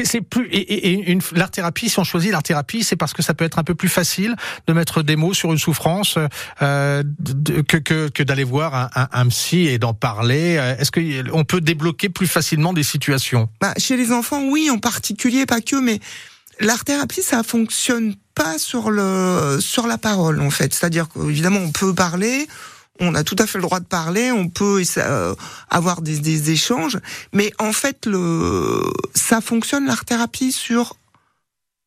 C'est- 0.03 0.21
plus 0.21 0.49
et, 0.51 1.11
une 1.13 1.21
l'art 1.33 1.51
thérapie. 1.51 1.89
Si 1.89 1.99
on 1.99 2.05
choisit 2.05 2.33
l'art 2.33 2.43
thérapie, 2.43 2.83
c'est 2.83 2.97
parce 2.97 3.13
que 3.13 3.23
ça 3.23 3.35
peut 3.35 3.45
être 3.45 3.59
un 3.59 3.65
peu 3.65 3.75
plus 3.75 3.89
facile 3.89 4.35
de 4.67 4.73
mettre 4.73 5.03
des 5.03 5.17
mots 5.17 5.35
sur 5.35 5.53
une 5.53 5.59
souffrance 5.59 6.19
euh, 6.63 7.03
que 7.69 7.77
que, 7.77 8.09
que 8.09 8.23
d'aller 8.23 8.45
voir 8.45 8.91
un, 8.95 9.09
un, 9.13 9.27
psy 9.29 9.69
et 9.69 9.79
d'en 9.79 9.95
parler. 9.95 10.57
Euh, 10.59 10.77
Est-ce 10.79 10.91
que 10.91 11.31
on 11.33 11.45
peut 11.45 11.61
débloquer 11.61 12.09
plus 12.09 12.27
facilement 12.27 12.73
des 12.73 12.83
situations? 12.83 13.49
Bah, 13.61 13.75
chez 13.77 13.97
les 13.97 14.13
enfants, 14.13 14.43
oui, 14.49 14.71
en 14.71 14.79
particulier, 14.79 15.47
pas 15.47 15.61
que, 15.61 15.77
mais 15.77 16.01
l'art 16.61 16.85
thérapie, 16.85 17.23
ça 17.23 17.43
fonctionne 17.43 18.15
pas 18.35 18.59
sur 18.59 18.91
le 18.91 19.59
sur 19.61 19.87
la 19.87 19.99
parole 19.99 20.41
en 20.41 20.51
fait. 20.51 20.75
C'est-à-dire 20.75 21.09
qu'évidemment, 21.09 21.61
on 21.61 21.71
peut 21.71 21.95
parler. 21.95 22.47
On 23.01 23.15
a 23.15 23.25
tout 23.25 23.37
à 23.39 23.47
fait 23.47 23.59
le 23.59 23.63
droit 23.63 23.81
de 23.81 23.87
parler, 23.87 24.31
on 24.31 24.49
peut 24.49 24.83
euh, 24.99 25.35
avoir 25.69 26.01
des, 26.01 26.21
des 26.21 26.51
échanges, 26.53 26.99
mais 27.33 27.53
en 27.59 27.73
fait, 27.73 28.07
le, 28.07 28.83
ça 29.15 29.41
fonctionne 29.41 29.87
l'art 29.87 30.05
thérapie 30.05 30.53
sur 30.53 30.97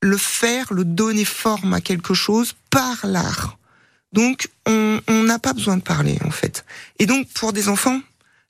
le 0.01 0.17
faire, 0.17 0.73
le 0.73 0.83
donner 0.83 1.25
forme 1.25 1.73
à 1.73 1.81
quelque 1.81 2.13
chose 2.13 2.53
par 2.69 3.05
l'art. 3.05 3.57
Donc, 4.13 4.49
on 4.65 4.99
n'a 5.07 5.39
pas 5.39 5.53
besoin 5.53 5.77
de 5.77 5.81
parler, 5.81 6.17
en 6.25 6.31
fait. 6.31 6.65
Et 6.99 7.05
donc, 7.05 7.27
pour 7.33 7.53
des 7.53 7.69
enfants, 7.69 7.99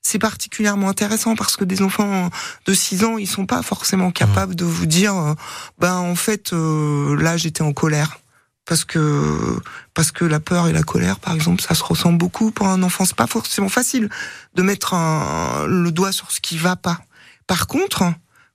c'est 0.02 0.18
particulièrement 0.18 0.88
intéressant 0.88 1.36
parce 1.36 1.56
que 1.56 1.64
des 1.64 1.82
enfants 1.82 2.30
de 2.66 2.72
6 2.72 3.04
ans, 3.04 3.18
ils 3.18 3.26
sont 3.26 3.46
pas 3.46 3.62
forcément 3.62 4.10
capables 4.10 4.54
de 4.54 4.64
vous 4.64 4.86
dire, 4.86 5.16
euh, 5.16 5.34
ben 5.78 5.96
en 5.96 6.14
fait, 6.14 6.52
euh, 6.52 7.16
là, 7.20 7.36
j'étais 7.36 7.62
en 7.62 7.72
colère 7.72 8.20
parce 8.68 8.84
que 8.84 9.58
parce 9.94 10.12
que 10.12 10.24
la 10.24 10.38
peur 10.38 10.68
et 10.68 10.72
la 10.72 10.82
colère, 10.82 11.18
par 11.18 11.34
exemple, 11.34 11.62
ça 11.62 11.74
se 11.74 11.82
ressent 11.82 12.12
beaucoup 12.12 12.52
pour 12.52 12.68
un 12.68 12.82
enfant. 12.82 13.04
C'est 13.06 13.16
pas 13.16 13.26
forcément 13.26 13.70
facile 13.70 14.08
de 14.54 14.62
mettre 14.62 14.94
le 15.66 15.90
doigt 15.90 16.12
sur 16.12 16.30
ce 16.30 16.40
qui 16.40 16.58
va 16.58 16.76
pas. 16.76 17.00
Par 17.46 17.66
contre, 17.66 18.04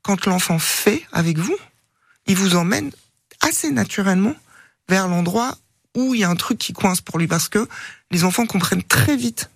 quand 0.04 0.28
l'enfant 0.28 0.60
fait 0.60 1.04
avec 1.12 1.40
vous, 1.40 1.58
il 2.28 2.38
vous 2.38 2.56
emmène 2.56 2.92
assez 3.42 3.72
naturellement 3.72 4.36
vers 4.88 5.08
l'endroit 5.08 5.58
où 5.96 6.14
il 6.14 6.22
y 6.22 6.24
a 6.24 6.30
un 6.30 6.36
truc 6.36 6.60
qui 6.60 6.74
coince 6.74 7.02
pour 7.02 7.18
lui, 7.18 7.28
parce 7.28 7.50
que 7.50 7.68
les 8.12 8.24
enfants 8.24 8.46
comprennent 8.46 8.84
très 8.84 9.18
vite 9.18 9.50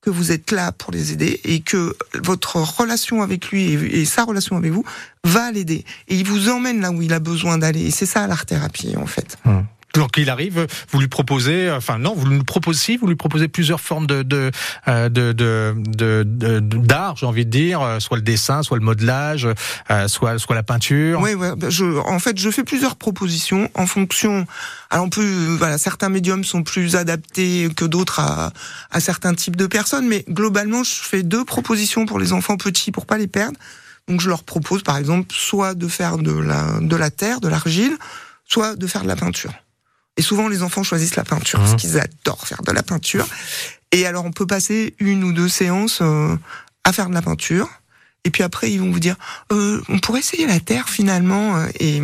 que 0.00 0.10
vous 0.10 0.32
êtes 0.32 0.50
là 0.50 0.72
pour 0.72 0.92
les 0.92 1.12
aider 1.12 1.40
et 1.44 1.60
que 1.60 1.96
votre 2.14 2.56
relation 2.56 3.22
avec 3.22 3.50
lui 3.50 3.72
et, 3.72 4.04
sa 4.06 4.24
relation 4.24 4.56
avec 4.56 4.72
vous 4.72 4.84
va 5.24 5.52
l'aider. 5.52 5.84
Et 6.08 6.16
il 6.16 6.26
vous 6.26 6.48
emmène 6.48 6.80
là 6.80 6.90
où 6.90 7.02
il 7.02 7.12
a 7.12 7.20
besoin 7.20 7.58
d'aller. 7.58 7.82
Et 7.82 7.90
c'est 7.90 8.06
ça 8.06 8.26
l'art 8.26 8.46
thérapie 8.46 8.96
en 8.96 9.06
fait. 9.06 9.36
Hum. 9.44 9.66
Donc 9.94 10.16
il 10.16 10.30
arrive, 10.30 10.66
vous 10.90 11.00
lui 11.00 11.08
proposez, 11.08 11.70
enfin 11.70 11.98
non, 11.98 12.14
vous 12.14 12.26
lui 12.26 12.42
proposez, 12.44 12.96
vous 12.96 13.06
lui 13.06 13.16
proposez 13.16 13.48
plusieurs 13.48 13.80
formes 13.80 14.06
de 14.06 14.22
de 14.22 14.50
euh, 14.86 16.60
d'art, 16.60 17.16
j'ai 17.16 17.26
envie 17.26 17.44
de 17.44 17.50
dire, 17.50 17.82
euh, 17.82 18.00
soit 18.00 18.16
le 18.16 18.22
dessin, 18.22 18.62
soit 18.62 18.78
le 18.78 18.84
modelage, 18.84 19.48
euh, 19.90 20.08
soit 20.08 20.38
soit 20.38 20.54
la 20.54 20.62
peinture. 20.62 21.20
Oui, 21.20 21.34
bah, 21.34 21.54
je, 21.68 21.98
en 21.98 22.18
fait, 22.18 22.38
je 22.38 22.50
fais 22.50 22.64
plusieurs 22.64 22.96
propositions 22.96 23.70
en 23.74 23.86
fonction. 23.86 24.46
Alors 24.90 25.08
voilà, 25.58 25.78
certains 25.78 26.08
médiums 26.08 26.44
sont 26.44 26.62
plus 26.62 26.96
adaptés 26.96 27.68
que 27.76 27.84
d'autres 27.84 28.20
à 28.20 28.52
à 28.90 29.00
certains 29.00 29.34
types 29.34 29.56
de 29.56 29.66
personnes, 29.66 30.06
mais 30.08 30.24
globalement, 30.28 30.84
je 30.84 30.94
fais 30.94 31.22
deux 31.22 31.44
propositions 31.44 32.06
pour 32.06 32.18
les 32.18 32.32
enfants 32.32 32.56
petits 32.56 32.92
pour 32.92 33.06
pas 33.06 33.18
les 33.18 33.28
perdre. 33.28 33.58
Donc 34.08 34.20
je 34.20 34.28
leur 34.28 34.42
propose, 34.42 34.82
par 34.82 34.96
exemple, 34.96 35.34
soit 35.34 35.74
de 35.74 35.86
faire 35.88 36.18
de 36.18 36.32
la 36.32 36.80
de 36.80 36.96
la 36.96 37.10
terre, 37.10 37.40
de 37.40 37.48
l'argile, 37.48 37.96
soit 38.44 38.76
de 38.76 38.86
faire 38.86 39.02
de 39.02 39.08
la 39.08 39.16
peinture. 39.16 39.52
Et 40.16 40.22
souvent, 40.22 40.48
les 40.48 40.62
enfants 40.62 40.82
choisissent 40.82 41.16
la 41.16 41.24
peinture, 41.24 41.58
parce 41.60 41.72
mmh. 41.72 41.76
qu'ils 41.76 41.98
adorent 41.98 42.46
faire 42.46 42.62
de 42.62 42.72
la 42.72 42.82
peinture. 42.82 43.26
Et 43.92 44.06
alors, 44.06 44.24
on 44.24 44.32
peut 44.32 44.46
passer 44.46 44.94
une 44.98 45.24
ou 45.24 45.32
deux 45.32 45.48
séances 45.48 46.00
euh, 46.02 46.36
à 46.84 46.92
faire 46.92 47.08
de 47.08 47.14
la 47.14 47.22
peinture. 47.22 47.68
Et 48.24 48.30
puis 48.30 48.42
après, 48.42 48.70
ils 48.70 48.78
vont 48.78 48.90
vous 48.90 49.00
dire, 49.00 49.16
euh, 49.50 49.80
on 49.88 49.98
pourrait 49.98 50.20
essayer 50.20 50.46
la 50.46 50.60
terre 50.60 50.88
finalement. 50.88 51.56
Euh, 51.56 51.66
et, 51.78 52.02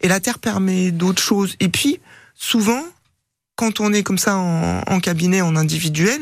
et 0.00 0.08
la 0.08 0.20
terre 0.20 0.38
permet 0.38 0.90
d'autres 0.90 1.22
choses. 1.22 1.54
Et 1.60 1.68
puis, 1.68 2.00
souvent, 2.34 2.82
quand 3.54 3.80
on 3.80 3.92
est 3.92 4.02
comme 4.02 4.18
ça 4.18 4.36
en, 4.36 4.82
en 4.86 5.00
cabinet, 5.00 5.42
en 5.42 5.54
individuel, 5.54 6.20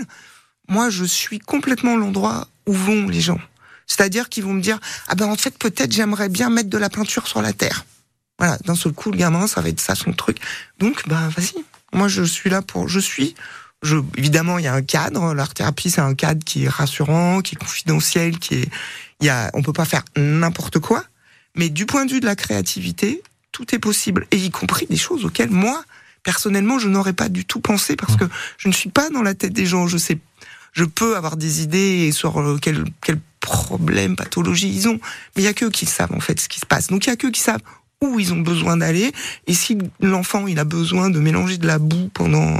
moi, 0.69 0.91
je 0.91 1.05
suis 1.05 1.39
complètement 1.39 1.97
l'endroit 1.97 2.49
où 2.67 2.73
vont 2.73 3.09
les 3.09 3.21
gens. 3.21 3.41
C'est-à-dire 3.87 4.29
qu'ils 4.29 4.45
vont 4.45 4.55
me 4.55 4.63
dire, 4.63 4.79
ah 5.09 5.15
ben 5.15 5.27
en 5.27 5.37
fait, 5.37 5.57
peut-être 5.59 5.93
j'aimerais 5.93 6.29
bien 6.29 6.51
mettre 6.51 6.71
de 6.71 6.79
la 6.79 6.89
peinture 6.89 7.27
sur 7.27 7.43
la 7.43 7.53
terre. 7.53 7.85
Voilà, 8.39 8.59
d'un 8.65 8.75
seul 8.75 8.93
coup, 8.93 9.11
le 9.11 9.19
gamin, 9.19 9.47
ça 9.47 9.61
va 9.61 9.69
être 9.69 9.81
ça 9.81 9.95
son 9.95 10.13
truc. 10.13 10.39
Donc, 10.79 11.09
bah, 11.09 11.29
vas-y. 11.37 11.65
Moi, 11.93 12.09
je 12.09 12.23
suis 12.23 12.51
là 12.51 12.63
pour, 12.63 12.89
je 12.89 12.99
suis, 12.99 13.35
je, 13.83 13.97
évidemment, 14.17 14.59
il 14.59 14.65
y 14.65 14.69
a 14.69 14.75
un 14.75 14.83
cadre. 14.83 15.35
L'art 15.35 15.55
thérapie, 15.55 15.91
c'est 15.91 16.01
un 16.01 16.15
cadre 16.15 16.45
qui 16.45 16.65
est 16.65 16.69
rassurant, 16.69 17.41
qui 17.41 17.55
est 17.55 17.59
confidentiel, 17.59 18.39
qui 18.39 18.55
est, 18.55 18.69
il 19.21 19.27
y 19.27 19.31
a, 19.31 19.51
on 19.55 19.63
peut 19.63 19.73
pas 19.73 19.85
faire 19.85 20.05
n'importe 20.17 20.79
quoi. 20.79 21.05
Mais 21.55 21.69
du 21.69 21.87
point 21.87 22.07
de 22.07 22.13
vue 22.13 22.21
de 22.21 22.27
la 22.27 22.37
créativité, 22.37 23.23
tout 23.53 23.75
est 23.75 23.79
possible. 23.79 24.27
Et 24.31 24.39
y 24.39 24.51
compris 24.51 24.87
des 24.87 24.97
choses 24.97 25.25
auxquelles 25.25 25.51
moi, 25.51 25.85
personnellement, 26.23 26.79
je 26.79 26.89
n'aurais 26.89 27.13
pas 27.13 27.29
du 27.29 27.45
tout 27.45 27.61
pensé 27.61 27.97
parce 27.97 28.17
que 28.17 28.25
je 28.57 28.69
ne 28.69 28.73
suis 28.73 28.91
pas 28.91 29.11
dans 29.11 29.23
la 29.23 29.35
tête 29.35 29.53
des 29.53 29.67
gens. 29.67 29.87
Je 29.87 29.99
sais, 29.99 30.19
je 30.73 30.85
peux 30.85 31.17
avoir 31.17 31.37
des 31.37 31.63
idées 31.63 32.11
sur 32.13 32.41
euh, 32.41 32.59
quel, 32.61 32.85
quel 33.03 33.21
problème, 33.41 34.17
pathologie 34.17 34.73
ils 34.75 34.89
ont. 34.89 34.99
Mais 35.37 35.43
il 35.43 35.45
y 35.45 35.49
a 35.49 35.53
que 35.53 35.67
qui 35.67 35.85
savent, 35.85 36.13
en 36.13 36.21
fait, 36.21 36.41
ce 36.41 36.49
qui 36.49 36.61
se 36.61 36.67
passe. 36.67 36.87
Donc 36.87 37.07
il 37.07 37.11
y 37.11 37.13
a 37.13 37.17
que 37.17 37.27
qui 37.27 37.41
savent 37.41 37.61
où 38.07 38.21
ils 38.21 38.33
ont 38.33 38.41
besoin 38.41 38.77
d'aller. 38.77 39.13
Et 39.47 39.55
si 39.55 39.79
l'enfant 40.01 40.47
il 40.47 40.59
a 40.59 40.65
besoin 40.65 41.11
de 41.11 41.19
mélanger 41.19 41.59
de 41.59 41.67
la 41.67 41.79
boue 41.79 42.11
pendant 42.13 42.57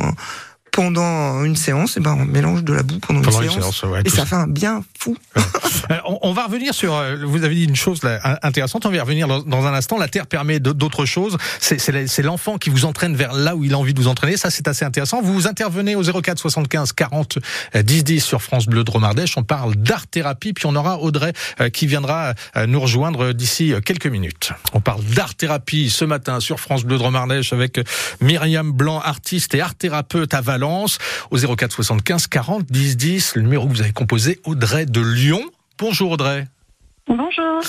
pendant 0.73 1.45
une 1.45 1.55
séance, 1.55 1.97
et 1.97 2.01
eh 2.01 2.03
ben 2.03 2.17
on 2.19 2.25
mélange 2.25 2.65
de 2.65 2.73
la 2.73 2.83
boue 2.83 2.99
pendant, 2.99 3.21
une, 3.21 3.51
séance, 3.51 3.85
et 4.05 4.09
ça 4.09 4.25
fait 4.25 4.35
un 4.35 4.49
bien 4.49 4.83
fou. 4.99 5.17
Euh, 5.91 5.97
on, 6.23 6.33
va 6.33 6.47
revenir 6.47 6.75
sur. 6.75 6.95
Euh, 6.95 7.17
vous 7.25 7.43
avez 7.43 7.57
dit 7.57 7.65
une 7.65 7.75
chose 7.75 8.05
là, 8.05 8.39
intéressante. 8.43 8.87
On 8.87 8.91
va 8.91 8.97
y 8.97 9.01
revenir 9.01 9.27
dans, 9.27 9.67
un 9.67 9.75
instant. 9.75 9.99
La 9.99 10.07
terre 10.07 10.29
permet 10.29 10.61
d'autres 10.61 11.07
choses. 11.07 11.37
C'est 11.59 12.23
l'enfant 12.23 12.57
qui 12.57 12.71
vous 12.71 12.85
entraîne 12.85 13.17
vers 13.17 13.33
là 13.33 13.57
où 13.57 13.65
il 13.65 13.75
a 13.75 13.79
envie 13.79 13.93
de 13.93 14.01
vous 14.01 14.07
entraîner. 14.07 14.37
Ça, 14.37 14.49
c'est 14.51 14.69
assez 14.69 14.85
intéressant. 14.85 15.21
Vous 15.23 15.49
intervenez 15.49 15.97
au 15.97 16.03
04 16.03 16.39
75 16.39 16.93
40 16.93 17.39
10 17.75 18.05
10 18.05 18.21
sur 18.21 18.43
France 18.43 18.67
Bleu 18.67 18.85
de 18.85 18.91
Romardèche. 18.93 19.37
On 19.37 19.43
parle 19.43 19.75
d'art 19.75 20.07
thérapie, 20.07 20.53
puis 20.53 20.67
on 20.67 20.77
aura 20.77 20.99
Audrey 21.01 21.33
euh, 21.61 21.69
qui 21.69 21.89
viendra 21.89 22.35
nous 22.69 22.81
rejoindre 22.81 23.33
d'ici 23.33 23.75
quelques 23.85 24.07
minutes. 24.07 24.53
On 24.75 24.81
parle 24.81 25.03
d'art 25.03 25.35
thérapie 25.35 25.91
ce 25.91 26.05
matin 26.05 26.39
sur 26.39 26.61
France 26.61 26.85
Bleu 26.85 26.97
de 26.97 27.03
Romardèche 27.03 27.53
avec 27.53 27.81
Myriam 28.21 28.71
Blanc, 28.71 29.01
artiste 29.01 29.55
et 29.57 29.61
art 29.61 29.75
thérapeute 29.75 30.33
à 30.33 30.41
Valence 30.41 30.62
au 30.63 31.57
04 31.57 31.73
75 31.73 32.27
40 32.27 32.65
10 32.67 32.97
10. 32.97 33.37
Le 33.37 33.43
numéro 33.43 33.67
que 33.67 33.73
vous 33.73 33.83
avez 33.83 33.93
composé, 33.93 34.41
Audrey 34.45 34.87
de 34.87 35.01
Lyon. 35.01 35.43
Bonjour 35.79 36.13
Audrey. 36.13 36.47
Bonjour. 37.07 37.61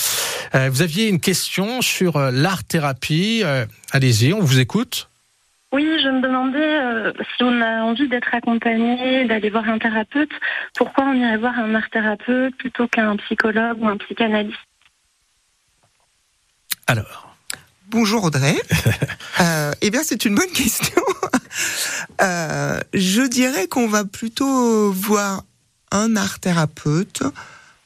Euh, 0.56 0.70
vous 0.70 0.82
aviez 0.82 1.10
une 1.10 1.20
question 1.20 1.82
sur 1.82 2.18
euh, 2.18 2.32
l'art-thérapie. 2.32 3.42
Euh, 3.44 3.66
allez-y, 3.92 4.34
on 4.34 4.42
vous 4.42 4.60
écoute. 4.60 5.10
Oui, 5.72 5.84
je 6.04 6.08
me 6.08 6.22
demandais 6.22 7.14
si 7.36 7.44
on 7.44 7.60
a 7.60 7.82
envie 7.82 8.08
d'être 8.08 8.34
accompagné, 8.36 9.26
d'aller 9.26 9.50
voir 9.50 9.68
un 9.68 9.80
thérapeute, 9.80 10.30
pourquoi 10.76 11.06
on 11.06 11.14
irait 11.14 11.38
voir 11.38 11.58
un 11.58 11.74
art-thérapeute 11.74 12.56
plutôt 12.58 12.88
qu'un 12.88 13.16
psychologue 13.18 13.82
ou 13.82 13.88
un 13.88 13.98
psychanalyste? 13.98 14.60
Alors. 16.86 17.33
Bonjour 17.94 18.24
Audrey. 18.24 18.56
eh 19.82 19.90
bien, 19.92 20.02
c'est 20.04 20.26
une 20.26 20.34
bonne 20.34 20.52
question. 20.52 21.04
je 22.20 23.28
dirais 23.28 23.68
qu'on 23.68 23.88
va 23.88 24.04
plutôt 24.04 24.92
voir 24.92 25.44
un 25.92 26.16
art 26.16 26.40
thérapeute 26.40 27.22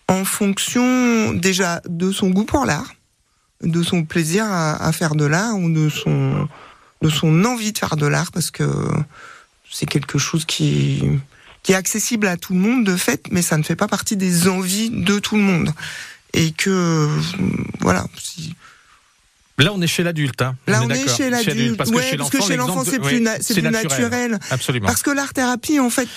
en 0.07 0.23
fonction 0.23 1.33
déjà 1.33 1.81
de 1.89 2.13
son 2.13 2.29
goût 2.29 2.45
pour 2.45 2.63
l'art, 2.63 2.93
de 3.61 3.83
son 3.83 4.05
plaisir 4.05 4.45
à, 4.49 4.89
faire 4.93 5.13
de 5.13 5.25
l'art 5.25 5.57
ou 5.57 5.69
de 5.69 5.89
son, 5.89 6.47
de 7.01 7.09
son 7.09 7.43
envie 7.43 7.73
de 7.73 7.77
faire 7.77 7.97
de 7.97 8.07
l'art 8.07 8.31
parce 8.31 8.49
que 8.49 8.63
c'est 9.69 9.87
quelque 9.87 10.17
chose 10.17 10.45
qui, 10.45 11.03
qui 11.63 11.73
est 11.73 11.75
accessible 11.75 12.27
à 12.27 12.37
tout 12.37 12.53
le 12.53 12.59
monde 12.59 12.85
de 12.85 12.95
fait, 12.95 13.25
mais 13.29 13.41
ça 13.41 13.57
ne 13.57 13.63
fait 13.63 13.75
pas 13.75 13.89
partie 13.89 14.15
des 14.15 14.47
envies 14.47 14.89
de 14.89 15.19
tout 15.19 15.35
le 15.35 15.43
monde. 15.43 15.73
Et 16.33 16.51
que, 16.51 17.09
voilà. 17.81 18.05
Là, 19.59 19.73
on 19.73 19.81
est 19.81 19.87
chez 19.87 20.03
l'adulte. 20.03 20.41
Hein. 20.41 20.55
Là, 20.67 20.81
on, 20.83 20.89
est, 20.89 21.07
chez 21.07 21.29
l'adulte. 21.29 21.77
Parce, 21.77 21.89
que 21.89 22.41
chez 22.41 22.57
l'enfant, 22.57 22.83
c'est 22.83 22.99
plus, 22.99 23.23
plus, 23.23 23.61
naturel. 23.63 24.39
Absolument. 24.51 24.85
Parce 24.87 25.01
que 25.01 25.09
l'art 25.09 25.33
thérapie, 25.33 25.79
en 25.79 25.89
fait, 25.89 26.07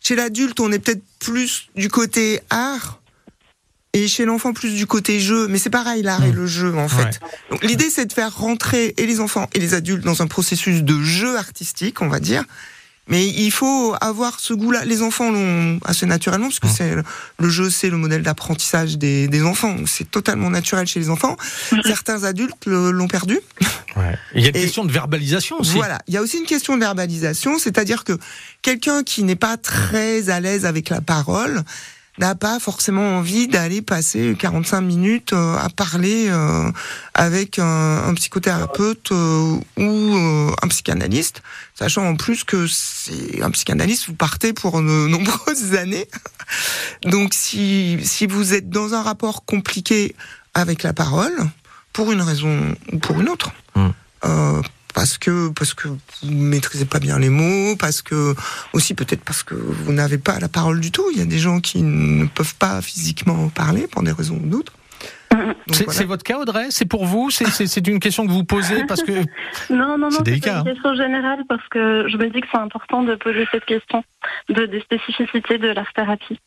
chez 0.00 0.14
l'adulte, 0.14 0.60
on 0.60 0.70
est 0.72 0.78
peut-être 0.78 1.02
plus 1.18 1.68
du 1.74 1.88
côté 1.88 2.40
art 2.50 3.00
et 3.94 4.08
chez 4.08 4.24
l'enfant 4.24 4.52
plus 4.52 4.74
du 4.74 4.86
côté 4.86 5.20
jeu, 5.20 5.48
mais 5.48 5.58
c'est 5.58 5.70
pareil 5.70 6.02
l'art 6.02 6.24
et 6.24 6.30
hmm. 6.30 6.36
le 6.36 6.46
jeu 6.46 6.76
en 6.76 6.88
fait. 6.88 7.20
L'idée 7.62 7.90
c'est 7.90 8.06
de 8.06 8.12
faire 8.12 8.34
rentrer 8.34 8.94
et 8.96 9.06
les 9.06 9.20
enfants 9.20 9.48
et 9.52 9.58
les 9.58 9.74
adultes 9.74 10.04
dans 10.04 10.22
un 10.22 10.26
processus 10.26 10.82
de 10.82 11.02
jeu 11.02 11.36
artistique, 11.36 12.00
on 12.00 12.08
va 12.08 12.18
dire. 12.18 12.44
Mais 13.08 13.26
il 13.26 13.50
faut 13.50 13.94
avoir 14.00 14.38
ce 14.38 14.54
goût-là. 14.54 14.84
Les 14.84 15.02
enfants 15.02 15.30
l'ont 15.30 15.80
assez 15.84 16.06
naturellement, 16.06 16.46
parce 16.46 16.60
que 16.60 16.68
hmm. 16.68 16.70
c'est 16.70 16.94
le 17.38 17.48
jeu, 17.48 17.68
c'est 17.68 17.90
le 17.90 17.96
modèle 17.96 18.22
d'apprentissage 18.22 18.96
des, 18.96 19.26
des 19.28 19.42
enfants. 19.42 19.76
C'est 19.86 20.10
totalement 20.10 20.50
naturel 20.50 20.86
chez 20.86 21.00
les 21.00 21.10
enfants. 21.10 21.36
Certains 21.84 22.24
adultes 22.24 22.66
l'ont 22.66 23.08
perdu. 23.08 23.38
Ouais. 23.94 24.16
Il 24.34 24.40
y 24.40 24.46
a 24.46 24.48
une 24.48 24.54
question 24.54 24.86
de 24.86 24.90
verbalisation 24.90 25.60
aussi. 25.60 25.74
Voilà, 25.74 25.98
il 26.08 26.14
y 26.14 26.16
a 26.16 26.22
aussi 26.22 26.38
une 26.38 26.46
question 26.46 26.76
de 26.76 26.80
verbalisation, 26.80 27.58
c'est-à-dire 27.58 28.04
que 28.04 28.18
quelqu'un 28.62 29.02
qui 29.02 29.22
n'est 29.22 29.36
pas 29.36 29.58
très 29.58 30.30
à 30.30 30.40
l'aise 30.40 30.64
avec 30.64 30.88
la 30.88 31.02
parole, 31.02 31.62
n'a 32.18 32.34
pas 32.34 32.60
forcément 32.60 33.16
envie 33.16 33.48
d'aller 33.48 33.80
passer 33.80 34.36
45 34.38 34.80
minutes 34.82 35.32
euh, 35.32 35.56
à 35.56 35.68
parler 35.70 36.28
euh, 36.28 36.70
avec 37.14 37.58
un, 37.58 38.12
psychothérapeute 38.14 39.12
euh, 39.12 39.58
ou 39.78 40.16
un 40.62 40.68
psychanalyste, 40.68 41.42
sachant 41.74 42.06
en 42.06 42.16
plus 42.16 42.44
que 42.44 42.66
c'est 42.66 43.42
un 43.42 43.50
psychanalyste, 43.50 44.06
vous 44.08 44.14
partez 44.14 44.52
pour 44.52 44.80
de 44.82 45.06
nombreuses 45.08 45.74
années. 45.74 46.08
Donc 47.04 47.32
si, 47.32 47.98
si 48.02 48.26
vous 48.26 48.52
êtes 48.52 48.68
dans 48.68 48.94
un 48.94 49.02
rapport 49.02 49.44
compliqué 49.44 50.14
avec 50.54 50.82
la 50.82 50.92
parole, 50.92 51.34
pour 51.94 52.12
une 52.12 52.22
raison 52.22 52.74
ou 52.92 52.98
pour 52.98 53.20
une 53.20 53.28
autre, 53.28 53.52
mmh 53.74 53.90
parce 54.94 55.18
que 55.18 55.50
parce 55.50 55.74
que 55.74 55.88
vous 55.88 55.98
maîtrisez 56.30 56.84
pas 56.84 56.98
bien 56.98 57.18
les 57.18 57.28
mots, 57.28 57.76
parce 57.76 58.02
que 58.02 58.34
aussi 58.72 58.94
peut-être 58.94 59.24
parce 59.24 59.42
que 59.42 59.54
vous 59.54 59.92
n'avez 59.92 60.18
pas 60.18 60.38
la 60.38 60.48
parole 60.48 60.80
du 60.80 60.90
tout. 60.90 61.04
Il 61.12 61.18
y 61.18 61.22
a 61.22 61.26
des 61.26 61.38
gens 61.38 61.60
qui 61.60 61.82
ne 61.82 62.26
peuvent 62.26 62.54
pas 62.56 62.80
physiquement 62.82 63.48
parler 63.48 63.86
pour 63.86 64.02
des 64.02 64.12
raisons 64.12 64.40
ou 64.42 64.46
d'autres. 64.46 64.72
C'est 65.70 66.04
votre 66.04 66.22
cas, 66.22 66.38
Audrey? 66.38 66.66
C'est 66.70 66.84
pour 66.84 67.06
vous? 67.06 67.30
C'est 67.30 67.86
une 67.86 68.00
question 68.00 68.26
que 68.26 68.32
vous 68.32 68.44
posez 68.44 68.84
parce 68.86 69.02
que 69.02 69.12
non, 69.70 69.98
non, 69.98 70.10
non, 70.10 70.10
c'est 70.10 70.36
une 70.36 70.48
hein. 70.48 70.64
question 70.64 70.94
générale 70.94 71.44
parce 71.48 71.66
que 71.68 72.06
je 72.08 72.16
me 72.16 72.28
dis 72.28 72.40
que 72.40 72.46
c'est 72.50 72.58
important 72.58 73.02
de 73.02 73.14
poser 73.14 73.46
cette 73.50 73.64
question 73.64 74.04
de 74.48 74.66
des 74.66 74.80
spécificités 74.80 75.58
de 75.58 75.68
l'art 75.68 75.92
thérapie. 75.94 76.38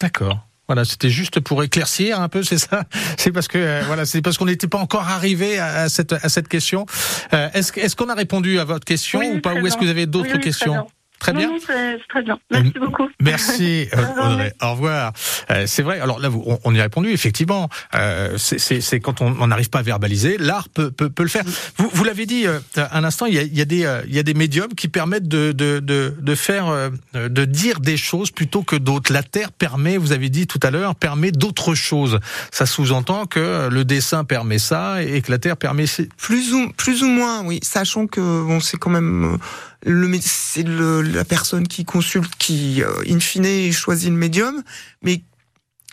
D'accord. 0.00 0.46
Voilà, 0.72 0.86
c'était 0.86 1.10
juste 1.10 1.38
pour 1.40 1.62
éclaircir 1.62 2.18
un 2.18 2.30
peu, 2.30 2.42
c'est 2.42 2.56
ça. 2.56 2.84
C'est 3.18 3.30
parce 3.30 3.46
que 3.46 3.58
euh, 3.58 3.82
voilà, 3.86 4.06
c'est 4.06 4.22
parce 4.22 4.38
qu'on 4.38 4.46
n'était 4.46 4.68
pas 4.68 4.78
encore 4.78 5.06
arrivé 5.06 5.58
à, 5.58 5.90
cette 5.90 6.14
à 6.14 6.30
cette 6.30 6.48
question. 6.48 6.86
Euh, 7.34 7.50
est-ce 7.52 7.78
est-ce 7.78 7.94
qu'on 7.94 8.08
a 8.08 8.14
répondu 8.14 8.58
à 8.58 8.64
votre 8.64 8.86
question 8.86 9.20
ou 9.20 9.40
pas 9.42 9.52
Ou 9.52 9.66
est-ce 9.66 9.76
que 9.76 9.84
vous 9.84 9.90
avez 9.90 10.06
d'autres 10.06 10.38
questions? 10.38 10.86
Très 11.22 11.32
bien. 11.32 11.52
c'est 11.64 11.98
très 12.08 12.22
bien. 12.22 12.36
Merci 12.50 12.78
beaucoup. 12.80 13.08
Merci 13.20 13.86
Audrey. 14.18 14.52
Au 14.60 14.72
revoir. 14.72 15.12
Euh, 15.52 15.66
c'est 15.68 15.82
vrai. 15.82 16.00
Alors 16.00 16.18
là, 16.18 16.30
on, 16.64 16.74
y 16.74 16.80
a 16.80 16.82
répondu. 16.82 17.10
Effectivement, 17.10 17.68
euh, 17.94 18.36
c'est 18.38 18.98
quand 18.98 19.20
on 19.20 19.46
n'arrive 19.46 19.70
pas 19.70 19.78
à 19.78 19.82
verbaliser, 19.82 20.36
l'art 20.36 20.68
peut, 20.68 20.90
peut, 20.90 21.10
peut, 21.10 21.22
le 21.22 21.28
faire. 21.28 21.44
Vous, 21.76 21.88
vous 21.92 22.02
l'avez 22.02 22.26
dit 22.26 22.48
euh, 22.48 22.58
un 22.76 23.04
instant. 23.04 23.26
Il 23.26 23.34
y 23.34 23.38
a, 23.38 23.42
il 23.42 23.56
y 23.56 23.60
a 23.60 23.64
des 23.64 24.02
il 24.08 24.14
y 24.14 24.18
a 24.18 24.24
des 24.24 24.34
médiums 24.34 24.74
qui 24.74 24.88
permettent 24.88 25.28
de 25.28 25.52
de 25.52 25.78
de, 25.78 26.12
de 26.18 26.34
faire 26.34 26.90
de 27.14 27.44
dire 27.44 27.78
des 27.78 27.96
choses 27.96 28.32
plutôt 28.32 28.64
que 28.64 28.74
d'autres. 28.74 29.12
La 29.12 29.22
terre 29.22 29.52
permet, 29.52 29.98
vous 29.98 30.10
avez 30.10 30.28
dit 30.28 30.48
tout 30.48 30.60
à 30.60 30.72
l'heure, 30.72 30.96
permet 30.96 31.30
d'autres 31.30 31.76
choses. 31.76 32.18
Ça 32.50 32.66
sous-entend 32.66 33.26
que 33.26 33.68
le 33.70 33.84
dessin 33.84 34.24
permet 34.24 34.58
ça 34.58 35.04
et 35.04 35.22
que 35.22 35.30
la 35.30 35.38
terre 35.38 35.56
permet 35.56 35.84
plus 36.16 36.52
ou 36.52 36.72
plus 36.76 37.04
ou 37.04 37.06
moins. 37.06 37.44
Oui, 37.44 37.60
sachant 37.62 38.08
que 38.08 38.20
bon, 38.20 38.58
c'est 38.58 38.76
quand 38.76 38.90
même 38.90 39.38
le 39.84 40.18
c'est 40.20 40.66
la 40.66 41.24
personne 41.24 41.66
qui 41.66 41.84
consulte 41.84 42.34
qui, 42.36 42.82
euh, 42.82 42.92
in 43.08 43.20
fine, 43.20 43.72
choisit 43.72 44.10
le 44.10 44.16
médium. 44.16 44.62
Mais 45.02 45.22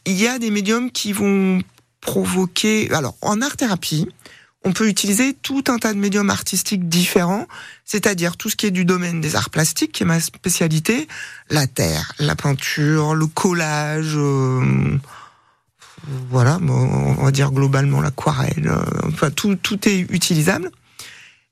il 0.05 0.19
y 0.19 0.27
a 0.27 0.39
des 0.39 0.51
médiums 0.51 0.91
qui 0.91 1.13
vont 1.13 1.61
provoquer. 2.01 2.91
Alors, 2.91 3.17
en 3.21 3.41
art 3.41 3.57
thérapie, 3.57 4.07
on 4.63 4.73
peut 4.73 4.87
utiliser 4.87 5.33
tout 5.33 5.63
un 5.67 5.77
tas 5.77 5.93
de 5.93 5.99
médiums 5.99 6.29
artistiques 6.29 6.89
différents, 6.89 7.47
c'est-à-dire 7.85 8.35
tout 8.37 8.49
ce 8.49 8.55
qui 8.55 8.65
est 8.65 8.71
du 8.71 8.85
domaine 8.85 9.21
des 9.21 9.35
arts 9.35 9.49
plastiques, 9.49 9.93
qui 9.93 10.03
est 10.03 10.05
ma 10.05 10.19
spécialité, 10.19 11.07
la 11.49 11.65
terre, 11.65 12.13
la 12.19 12.35
peinture, 12.35 13.15
le 13.15 13.27
collage. 13.27 14.15
Euh, 14.15 14.99
voilà, 16.29 16.59
on 16.61 17.23
va 17.23 17.31
dire 17.31 17.51
globalement 17.51 18.01
l'aquarelle, 18.01 18.67
euh, 18.67 19.07
enfin 19.07 19.31
tout, 19.31 19.55
tout 19.55 19.87
est 19.87 19.99
utilisable. 19.99 20.71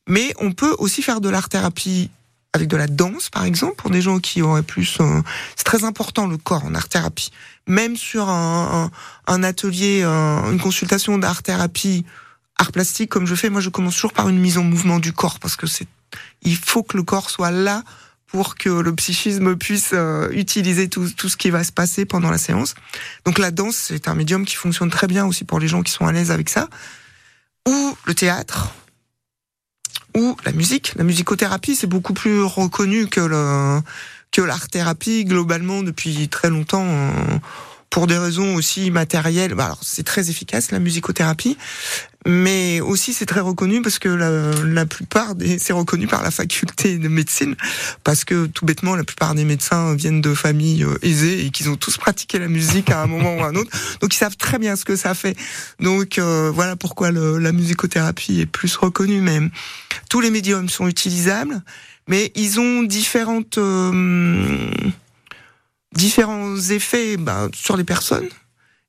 Mais 0.08 0.34
on 0.40 0.52
peut 0.54 0.74
aussi 0.80 1.02
faire 1.02 1.20
de 1.20 1.30
l'art 1.30 1.50
thérapie 1.50 2.10
avec 2.54 2.68
de 2.68 2.78
la 2.78 2.88
danse, 2.88 3.30
par 3.30 3.44
exemple, 3.44 3.76
pour 3.76 3.90
des 3.90 4.02
gens 4.02 4.20
qui 4.20 4.42
auraient 4.42 4.64
plus... 4.64 4.98
Euh, 5.00 5.22
c'est 5.56 5.64
très 5.64 5.84
important, 5.84 6.28
le 6.28 6.38
corps 6.38 6.66
en 6.66 6.74
art-thérapie. 6.74 7.32
Même 7.68 7.96
sur 7.98 8.30
un, 8.30 8.90
un, 9.28 9.44
atelier, 9.44 10.04
une 10.04 10.60
consultation 10.60 11.18
d'art-thérapie, 11.18 12.06
art 12.58 12.72
plastique, 12.72 13.10
comme 13.10 13.28
je 13.28 13.36
fais, 13.36 13.50
moi 13.50 13.62
je 13.62 13.70
commence 13.70 13.96
toujours 13.96 14.14
par 14.14 14.30
une 14.30 14.40
mise 14.40 14.58
en 14.58 14.64
mouvement 14.64 15.00
du 15.00 15.14
corps, 15.14 15.40
parce 15.40 15.56
que 15.56 15.68
c'est... 15.68 15.88
Il 16.42 16.56
faut 16.56 16.84
que 16.84 16.96
le 16.96 17.04
corps 17.04 17.30
soit 17.30 17.52
là 17.52 17.84
pour 18.28 18.56
que 18.56 18.70
le 18.70 18.94
psychisme 18.94 19.56
puisse 19.56 19.92
euh, 19.94 20.30
utiliser 20.32 20.90
tout, 20.90 21.10
tout 21.10 21.30
ce 21.30 21.38
qui 21.38 21.50
va 21.50 21.64
se 21.64 21.72
passer 21.72 22.06
pendant 22.06 22.30
la 22.30 22.38
séance. 22.38 22.76
Donc 23.26 23.40
la 23.40 23.52
danse, 23.52 23.76
c'est 23.76 24.08
un 24.08 24.16
médium 24.16 24.46
qui 24.46 24.56
fonctionne 24.56 24.90
très 24.90 25.08
bien 25.08 25.26
aussi 25.26 25.46
pour 25.46 25.60
les 25.60 25.68
gens 25.68 25.82
qui 25.82 25.92
sont 25.92 26.06
à 26.06 26.12
l'aise 26.12 26.30
avec 26.30 26.50
ça. 26.50 26.68
Ou 27.68 27.98
le 28.06 28.14
théâtre, 28.14 28.74
ou 30.18 30.36
la 30.46 30.52
musique. 30.52 30.94
La 30.96 31.04
musicothérapie, 31.04 31.76
c'est 31.76 31.88
beaucoup 31.88 32.14
plus 32.14 32.42
reconnu 32.42 33.08
que 33.08 33.22
le 33.22 33.82
que 34.32 34.42
l'art 34.42 34.68
thérapie 34.68 35.24
globalement 35.24 35.84
depuis 35.84 36.28
très 36.28 36.50
longtemps 36.50 36.86
pour 37.90 38.08
des 38.08 38.18
raisons 38.18 38.56
aussi 38.56 38.92
matérielles. 38.92 39.54
Bah, 39.54 39.66
alors 39.66 39.80
c'est 39.82 40.04
très 40.04 40.30
efficace 40.30 40.72
la 40.72 40.80
musicothérapie, 40.80 41.58
mais 42.28 42.82
aussi 42.82 43.14
c'est 43.14 43.26
très 43.26 43.40
reconnu 43.40 43.82
parce 43.82 44.00
que 44.00 44.10
la, 44.10 44.52
la 44.64 44.86
plupart 44.86 45.34
c'est 45.58 45.74
reconnu 45.74 46.08
par 46.08 46.22
la 46.22 46.32
faculté 46.32 46.98
de 46.98 47.08
médecine 47.08 47.56
parce 48.04 48.26
que 48.26 48.46
tout 48.46 48.66
bêtement 48.66 48.96
la 48.96 49.04
plupart 49.04 49.34
des 49.34 49.46
médecins 49.46 49.96
viennent 49.96 50.22
de 50.22 50.34
familles 50.34 50.84
euh, 50.84 50.98
aisées 51.02 51.46
et 51.46 51.50
qu'ils 51.50 51.70
ont 51.70 51.78
tous 51.78 51.98
pratiqué 51.98 52.38
la 52.38 52.48
musique 52.48 52.90
à 52.90 53.02
un 53.02 53.08
moment 53.08 53.36
ou 53.38 53.44
à 53.44 53.48
un 53.48 53.56
autre, 53.56 53.72
donc 54.02 54.14
ils 54.14 54.18
savent 54.18 54.38
très 54.38 54.60
bien 54.60 54.76
ce 54.76 54.86
que 54.86 54.96
ça 54.96 55.14
fait. 55.14 55.36
Donc 55.80 56.20
euh, 56.20 56.52
voilà 56.54 56.76
pourquoi 56.76 57.12
le, 57.12 57.38
la 57.38 57.52
musicothérapie 57.52 58.42
est 58.42 58.46
plus 58.46 58.76
reconnue. 58.76 59.22
Mais 59.22 59.40
tous 60.10 60.22
les 60.22 60.32
médiums 60.32 60.70
sont 60.70 60.88
utilisables, 60.88 61.62
mais 62.08 62.32
ils 62.36 62.60
ont 62.60 62.84
différentes 62.84 63.58
euh, 63.58 64.70
différents 65.94 66.58
effets 66.58 67.18
bah, 67.18 67.48
sur 67.54 67.78
les 67.78 67.84
personnes 67.84 68.28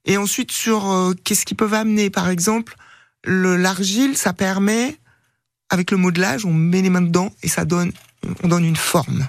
et 0.04 0.16
ensuite 0.16 0.52
sur 0.52 0.90
euh, 0.90 1.12
qu'est-ce 1.24 1.44
qu'ils 1.44 1.56
peuvent 1.56 1.74
amener. 1.74 2.10
Par 2.10 2.28
exemple, 2.28 2.76
le 2.76 2.87
l'argile, 3.24 4.16
ça 4.16 4.32
permet, 4.32 4.96
avec 5.70 5.90
le 5.90 5.96
modelage, 5.96 6.44
on 6.44 6.52
met 6.52 6.82
les 6.82 6.90
mains 6.90 7.02
dedans 7.02 7.30
et 7.42 7.48
ça 7.48 7.64
donne, 7.64 7.92
on 8.42 8.48
donne 8.48 8.64
une 8.64 8.76
forme. 8.76 9.28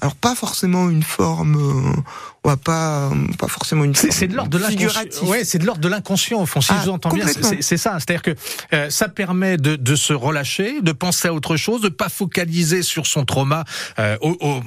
Alors 0.00 0.16
pas 0.16 0.34
forcément 0.34 0.90
une 0.90 1.02
forme, 1.02 1.56
euh, 1.56 2.02
on 2.44 2.50
va 2.50 2.56
pas, 2.58 3.10
pas 3.38 3.48
forcément 3.48 3.84
une. 3.84 3.94
C'est 3.94 4.28
de 4.28 4.34
l'ordre 4.36 4.50
de 4.50 4.58
l'inconscient. 4.58 5.26
Ouais, 5.26 5.44
c'est 5.44 5.58
de 5.58 5.64
l'ordre 5.64 5.80
de 5.80 5.88
l'inconscient 5.88 6.42
au 6.42 6.46
fond. 6.46 6.60
Si 6.60 6.72
ah, 6.72 6.76
je 6.80 6.84
vous 6.84 6.90
entends 6.90 7.08
bien, 7.08 7.26
c'est 7.60 7.76
ça. 7.78 7.96
C'est-à-dire 7.98 8.22
que 8.22 8.34
euh, 8.74 8.90
ça 8.90 9.08
permet 9.08 9.56
de, 9.56 9.76
de, 9.76 9.96
se 9.96 10.12
relâcher, 10.12 10.82
de 10.82 10.92
penser 10.92 11.28
à 11.28 11.32
autre 11.32 11.56
chose, 11.56 11.80
de 11.80 11.88
pas 11.88 12.10
focaliser 12.10 12.82
sur 12.82 13.06
son 13.06 13.24
trauma, 13.24 13.64
euh, 13.98 14.18
au, 14.20 14.36
au, 14.40 14.62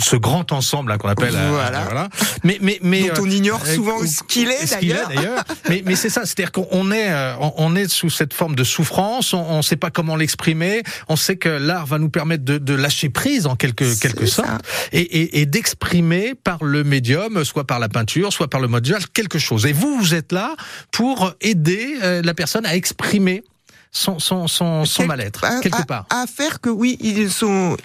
ce 0.00 0.16
grand 0.16 0.50
ensemble 0.50 0.90
hein, 0.90 0.98
qu'on 0.98 1.08
appelle. 1.08 1.34
Euh, 1.34 1.50
voilà. 1.52 2.08
Mais 2.42 2.58
mais 2.60 2.80
mais 2.82 3.08
dont 3.10 3.22
on 3.22 3.30
ignore 3.30 3.64
souvent 3.64 4.04
ce 4.04 4.24
qu'il 4.24 4.50
est 4.50 4.68
d'ailleurs. 4.68 5.44
mais 5.68 5.82
mais 5.86 5.94
c'est 5.94 6.10
ça. 6.10 6.22
C'est-à-dire 6.26 6.50
qu'on 6.50 6.90
est 6.90 7.34
on 7.56 7.76
est 7.76 7.88
sous 7.88 8.10
cette 8.10 8.34
forme 8.34 8.56
de 8.56 8.64
souffrance. 8.64 9.32
On 9.32 9.58
ne 9.58 9.62
sait 9.62 9.76
pas 9.76 9.90
comment 9.90 10.16
l'exprimer. 10.16 10.82
On 11.08 11.14
sait 11.14 11.36
que 11.36 11.48
l'art 11.48 11.86
va 11.86 11.98
nous 11.98 12.10
permettre 12.10 12.44
de, 12.44 12.58
de 12.58 12.74
lâcher 12.74 13.10
prise 13.10 13.46
en 13.46 13.54
quelque 13.54 13.98
quelque 14.00 14.26
sorte 14.26 14.48
et, 14.90 15.00
et, 15.00 15.40
et 15.40 15.46
d'exprimer 15.46 16.34
par 16.34 16.64
le 16.64 16.82
médium, 16.96 17.44
soit 17.44 17.66
par 17.66 17.78
la 17.78 17.88
peinture, 17.88 18.32
soit 18.32 18.48
par 18.48 18.60
le 18.60 18.68
module, 18.68 19.06
quelque 19.12 19.38
chose. 19.38 19.66
Et 19.66 19.72
vous, 19.72 19.98
vous 19.98 20.14
êtes 20.14 20.32
là 20.32 20.56
pour 20.90 21.34
aider 21.40 21.98
euh, 22.02 22.22
la 22.22 22.34
personne 22.34 22.64
à 22.64 22.74
exprimer 22.74 23.44
son, 23.90 24.18
son, 24.18 24.48
son, 24.48 24.84
son 24.84 25.06
mal-être, 25.06 25.44
quelque 25.60 25.86
part. 25.86 26.06
À 26.10 26.26
faire 26.26 26.60
que, 26.60 26.70
oui, 26.70 26.96
ils 27.00 27.30
sont 27.30 27.76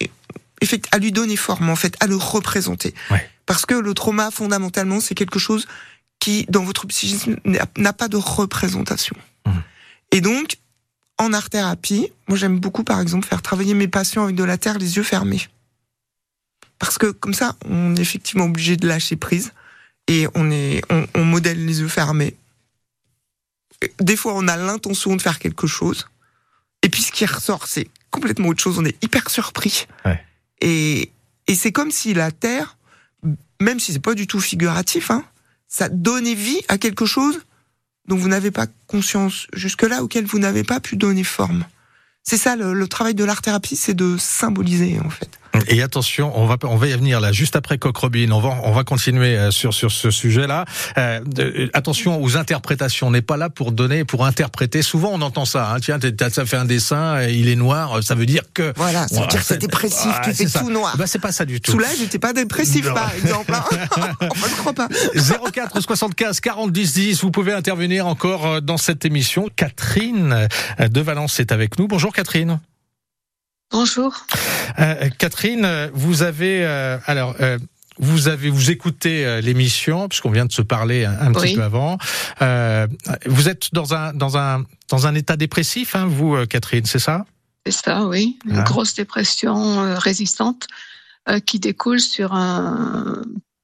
à 0.91 0.97
lui 0.97 1.11
donner 1.11 1.35
forme, 1.35 1.69
en 1.69 1.75
fait, 1.75 1.95
à 1.99 2.07
le 2.07 2.15
représenter. 2.15 2.93
Parce 3.45 3.65
que 3.65 3.75
le 3.75 3.93
trauma, 3.93 4.31
fondamentalement, 4.31 4.99
c'est 5.01 5.15
quelque 5.15 5.39
chose 5.39 5.67
qui, 6.19 6.45
dans 6.49 6.63
votre 6.63 6.85
psychisme, 6.87 7.35
n'a 7.77 7.93
pas 7.93 8.07
de 8.07 8.17
représentation. 8.17 9.15
Mmh. 9.45 9.51
Et 10.11 10.21
donc, 10.21 10.57
en 11.17 11.33
art-thérapie, 11.33 12.07
moi 12.27 12.37
j'aime 12.37 12.59
beaucoup, 12.59 12.83
par 12.83 12.99
exemple, 12.99 13.27
faire 13.27 13.41
travailler 13.41 13.73
mes 13.73 13.87
patients 13.87 14.23
avec 14.23 14.35
de 14.35 14.43
la 14.43 14.57
terre 14.57 14.77
les 14.79 14.97
yeux 14.97 15.03
fermés. 15.03 15.41
Parce 16.81 16.97
que 16.97 17.11
comme 17.11 17.35
ça, 17.35 17.55
on 17.69 17.95
est 17.95 18.01
effectivement 18.01 18.45
obligé 18.45 18.75
de 18.75 18.87
lâcher 18.87 19.15
prise 19.15 19.53
et 20.07 20.25
on 20.33 20.49
est, 20.49 20.81
on, 21.13 21.23
modèle 21.23 21.63
les 21.63 21.79
yeux 21.79 21.87
fermés. 21.87 22.35
Des 23.99 24.15
fois, 24.17 24.33
on 24.35 24.47
a 24.47 24.57
l'intention 24.57 25.15
de 25.15 25.21
faire 25.21 25.37
quelque 25.37 25.67
chose 25.67 26.09
et 26.81 26.89
puis 26.89 27.03
ce 27.03 27.11
qui 27.11 27.23
ressort, 27.27 27.67
c'est 27.67 27.87
complètement 28.09 28.47
autre 28.47 28.63
chose. 28.63 28.79
On 28.79 28.85
est 28.85 29.01
hyper 29.03 29.29
surpris. 29.29 29.85
Et, 30.59 31.11
et 31.45 31.53
c'est 31.53 31.71
comme 31.71 31.91
si 31.91 32.15
la 32.15 32.31
Terre, 32.31 32.77
même 33.61 33.79
si 33.79 33.93
c'est 33.93 33.99
pas 33.99 34.15
du 34.15 34.25
tout 34.25 34.39
figuratif, 34.39 35.11
hein, 35.11 35.23
ça 35.67 35.87
donnait 35.87 36.33
vie 36.33 36.61
à 36.67 36.79
quelque 36.79 37.05
chose 37.05 37.41
dont 38.07 38.15
vous 38.15 38.27
n'avez 38.27 38.49
pas 38.49 38.65
conscience 38.87 39.45
jusque-là, 39.53 40.01
auquel 40.01 40.25
vous 40.25 40.39
n'avez 40.39 40.63
pas 40.63 40.79
pu 40.79 40.95
donner 40.95 41.23
forme. 41.23 41.63
C'est 42.23 42.37
ça 42.37 42.55
le, 42.55 42.73
le 42.73 42.87
travail 42.87 43.13
de 43.13 43.23
l'art-thérapie, 43.23 43.75
c'est 43.75 43.93
de 43.93 44.17
symboliser 44.17 44.99
en 44.99 45.11
fait. 45.11 45.40
Et 45.67 45.81
attention, 45.81 46.31
on 46.37 46.45
va 46.45 46.57
on 46.63 46.75
va 46.75 46.87
y 46.87 46.93
venir 46.93 47.19
là 47.19 47.31
juste 47.31 47.55
après 47.55 47.77
Coq 47.77 47.95
Robin. 47.95 48.31
On 48.31 48.39
va 48.39 48.57
on 48.63 48.71
va 48.71 48.83
continuer 48.83 49.37
euh, 49.37 49.51
sur 49.51 49.73
sur 49.73 49.91
ce 49.91 50.09
sujet-là. 50.09 50.65
Euh, 50.97 51.19
euh, 51.39 51.69
attention 51.73 52.21
aux 52.21 52.37
interprétations. 52.37 53.07
On 53.07 53.11
n'est 53.11 53.21
pas 53.21 53.37
là 53.37 53.49
pour 53.49 53.71
donner 53.71 54.05
pour 54.05 54.25
interpréter. 54.25 54.81
Souvent 54.81 55.11
on 55.13 55.21
entend 55.21 55.45
ça. 55.45 55.71
Hein. 55.71 55.79
Tiens, 55.79 55.99
ça 56.31 56.45
fait 56.45 56.57
un 56.57 56.65
dessin, 56.65 57.23
il 57.23 57.49
est 57.49 57.55
noir, 57.55 58.01
ça 58.03 58.15
veut 58.15 58.25
dire 58.25 58.43
que 58.53 58.73
voilà, 58.75 59.07
ça 59.07 59.21
veut 59.21 59.27
dire 59.27 59.39
que 59.39 59.45
c'est 59.45 59.57
dépressif, 59.57 60.11
tu 60.23 60.33
fais 60.33 60.45
tout 60.45 60.69
noir. 60.69 60.95
Bah 60.97 61.07
c'est 61.07 61.19
pas 61.19 61.31
ça 61.31 61.45
du 61.45 61.59
tout. 61.59 61.71
Soulage, 61.71 61.97
j'étais 61.99 62.19
pas 62.19 62.33
dépressif 62.33 62.91
par 62.93 63.13
exemple. 63.13 63.53
Hein. 63.53 63.63
enfin, 64.21 64.47
je 64.49 64.55
crois 64.55 64.73
pas. 64.73 64.87
04 65.51 65.81
75 65.81 66.39
40 66.39 66.71
10 66.71 66.93
10. 66.93 67.21
Vous 67.23 67.31
pouvez 67.31 67.53
intervenir 67.53 68.07
encore 68.07 68.61
dans 68.61 68.77
cette 68.77 69.05
émission. 69.05 69.49
Catherine 69.55 70.47
de 70.79 71.01
Valence 71.01 71.39
est 71.39 71.51
avec 71.51 71.77
nous. 71.77 71.87
Bonjour 71.87 72.13
Catherine. 72.13 72.59
Bonjour. 73.71 74.13
Euh, 74.79 75.09
Catherine, 75.17 75.89
vous 75.93 76.23
avez 76.23 76.65
euh, 76.65 76.97
alors 77.05 77.35
euh, 77.39 77.57
vous 77.99 78.27
avez 78.27 78.49
vous 78.49 78.69
écoutez 78.69 79.41
l'émission 79.41 80.09
puisqu'on 80.09 80.31
vient 80.31 80.45
de 80.45 80.51
se 80.51 80.61
parler 80.61 81.05
un, 81.05 81.31
petit 81.31 81.55
peu 81.55 81.63
avant. 81.63 81.97
vous 83.25 83.49
êtes 83.49 83.73
dans 83.73 83.93
un 83.93 84.13
dans 84.13 84.37
un 84.37 84.65
dans 84.89 85.07
un 85.07 85.15
état 85.15 85.37
dépressif, 85.37 85.95
hein, 85.95 86.05
vous, 86.05 86.45
Catherine, 86.47 86.85
c'est 86.85 86.99
ça? 86.99 87.25
C'est 87.65 87.71
ça, 87.71 88.05
oui. 88.05 88.39
Une 88.45 88.57
ah. 88.57 88.63
grosse 88.63 88.95
dépression 88.95 89.95
résistante 89.97 90.67
qui 91.45 91.59
découle 91.59 91.99
sur 91.99 92.33
un 92.33 93.21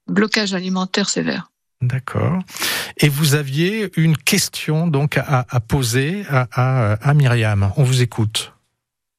blocage 0.08 0.54
alimentaire 0.54 1.10
sévère. 1.10 1.52
D'accord. 1.82 2.40
Et 2.98 3.10
vous 3.10 3.36
aviez 3.36 3.92
une 3.98 4.18
question 4.18 4.88
donc 4.88 5.18
à, 5.18 5.46
à 5.50 5.60
poser 5.60 6.26
à, 6.30 6.48
à, 6.52 6.94
à 6.94 7.14
Myriam. 7.14 7.72
On 7.76 7.84
vous 7.84 8.02
écoute. 8.02 8.54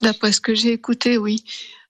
D'après 0.00 0.32
ce 0.32 0.40
que 0.40 0.54
j'ai 0.54 0.72
écouté, 0.72 1.18
oui. 1.18 1.44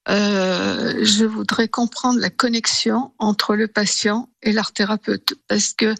euh, 0.08 1.04
je 1.04 1.24
voudrais 1.24 1.68
comprendre 1.68 2.18
la 2.18 2.30
connexion 2.30 3.12
entre 3.18 3.54
le 3.54 3.68
patient 3.68 4.30
et 4.42 4.52
l'art 4.52 4.72
thérapeute 4.72 5.34
parce 5.46 5.74
que 5.74 5.94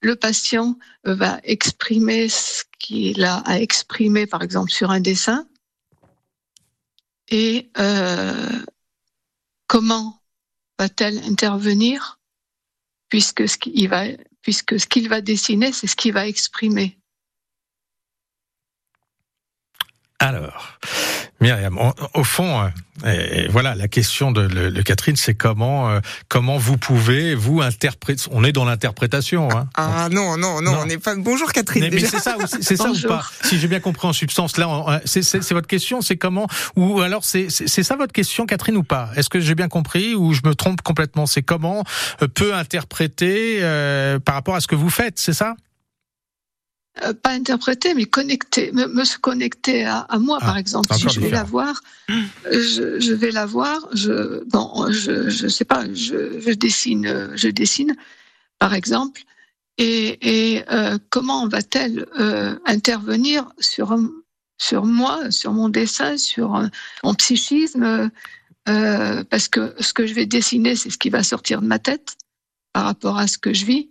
le 0.00 0.16
patient 0.16 0.78
va 1.04 1.40
exprimer 1.42 2.28
ce 2.28 2.64
qu'il 2.78 3.24
a 3.24 3.38
à 3.38 3.58
exprimer, 3.58 4.26
par 4.26 4.42
exemple 4.42 4.70
sur 4.70 4.90
un 4.90 5.00
dessin, 5.00 5.46
et 7.28 7.70
euh, 7.78 8.64
comment 9.66 10.22
va-t-elle 10.78 11.18
intervenir 11.24 12.18
puisque 13.08 13.48
ce 13.48 13.58
qu'il 13.58 13.88
va, 13.88 14.04
puisque 14.42 14.80
ce 14.80 14.86
qu'il 14.86 15.08
va 15.08 15.20
dessiner, 15.20 15.72
c'est 15.72 15.86
ce 15.86 15.96
qu'il 15.96 16.12
va 16.12 16.26
exprimer? 16.26 16.98
Alors, 20.18 20.78
Myriam, 21.40 21.78
au 22.14 22.24
fond, 22.24 22.70
euh, 23.04 23.46
voilà, 23.50 23.74
la 23.74 23.88
question 23.88 24.30
de, 24.30 24.82
Catherine, 24.82 25.16
c'est 25.16 25.34
comment 25.34 25.88
euh, 25.88 26.00
comment 26.28 26.58
vous 26.58 26.76
pouvez 26.76 27.34
vous 27.34 27.62
interpréter. 27.62 28.24
On 28.30 28.44
est 28.44 28.52
dans 28.52 28.64
l'interprétation. 28.66 29.48
Hein. 29.50 29.68
Ah 29.74 30.08
non, 30.10 30.36
non, 30.36 30.60
non, 30.60 30.80
on 30.82 30.86
n'est 30.86 30.98
pas. 30.98 31.14
Bonjour 31.16 31.52
Catherine. 31.52 31.88
Mais, 31.90 32.00
c'est 32.00 32.18
ça, 32.18 32.36
c'est 32.60 32.76
ça 32.76 32.90
ou 32.90 33.08
pas? 33.08 33.24
Si 33.42 33.58
j'ai 33.58 33.68
bien 33.68 33.80
compris 33.80 34.06
en 34.06 34.12
substance, 34.12 34.58
là, 34.58 35.00
c'est 35.06 35.52
votre 35.52 35.66
question, 35.66 36.02
c'est 36.02 36.16
comment 36.16 36.46
Ou 36.76 37.00
alors 37.00 37.24
c'est 37.24 37.48
ça 37.48 37.96
votre 37.96 38.12
question, 38.12 38.46
Catherine, 38.46 38.76
ou 38.76 38.84
pas? 38.84 39.10
Est-ce 39.16 39.30
que 39.30 39.40
j'ai 39.40 39.54
bien 39.54 39.68
compris 39.68 40.14
ou 40.14 40.34
je 40.34 40.42
me 40.44 40.54
trompe 40.54 40.82
complètement? 40.82 41.26
C'est 41.26 41.42
comment 41.42 41.84
euh, 42.22 42.28
peut 42.28 42.54
interpréter 42.54 43.60
par 44.24 44.34
rapport 44.34 44.54
à 44.54 44.60
ce 44.60 44.66
que 44.66 44.74
vous 44.74 44.90
faites, 44.90 45.18
c'est 45.18 45.32
ça? 45.32 45.54
Euh, 47.04 47.14
pas 47.14 47.30
interpréter, 47.30 47.94
mais 47.94 48.04
connecter, 48.04 48.72
me, 48.72 49.04
se 49.04 49.16
connecter 49.16 49.84
à, 49.84 50.06
moi, 50.18 50.38
ah, 50.40 50.46
par 50.46 50.56
exemple. 50.56 50.92
Si 50.94 51.08
je 51.08 51.20
vais 51.20 51.30
la 51.30 51.44
voir, 51.44 51.80
je, 52.08 53.12
vais 53.12 53.30
la 53.30 53.46
voir. 53.46 53.88
Je, 53.92 54.42
bon, 54.44 54.90
je, 54.90 55.30
je 55.30 55.48
sais 55.48 55.64
pas, 55.64 55.84
je, 55.92 56.52
dessine, 56.52 57.30
je 57.34 57.48
dessine, 57.48 57.96
par 58.58 58.74
exemple. 58.74 59.22
Et, 59.78 60.56
et 60.56 60.64
euh, 60.70 60.98
comment 61.10 61.48
va-t-elle 61.48 62.06
euh, 62.18 62.58
intervenir 62.66 63.48
sur 63.58 63.96
sur 64.58 64.84
moi, 64.84 65.30
sur 65.30 65.52
mon 65.52 65.70
dessin, 65.70 66.18
sur 66.18 66.60
mon 67.02 67.14
psychisme 67.14 68.10
Parce 68.66 69.48
que 69.48 69.74
ce 69.80 69.92
que 69.94 70.06
je 70.06 70.12
vais 70.12 70.26
dessiner, 70.26 70.76
c'est 70.76 70.90
ce 70.90 70.98
qui 70.98 71.08
va 71.08 71.22
sortir 71.22 71.62
de 71.62 71.66
ma 71.66 71.78
tête 71.78 72.16
par 72.72 72.84
rapport 72.84 73.18
à 73.18 73.26
ce 73.26 73.38
que 73.38 73.54
je 73.54 73.64
vis. 73.64 73.90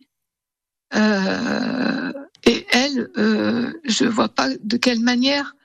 Euh, 0.96 2.14
et 2.50 2.66
elle, 2.72 3.12
euh, 3.18 3.72
je 3.86 4.06
ne 4.06 4.10
vois 4.10 4.28
pas 4.28 4.50
de 4.64 4.78
quelle 4.78 5.02
manière 5.02 5.56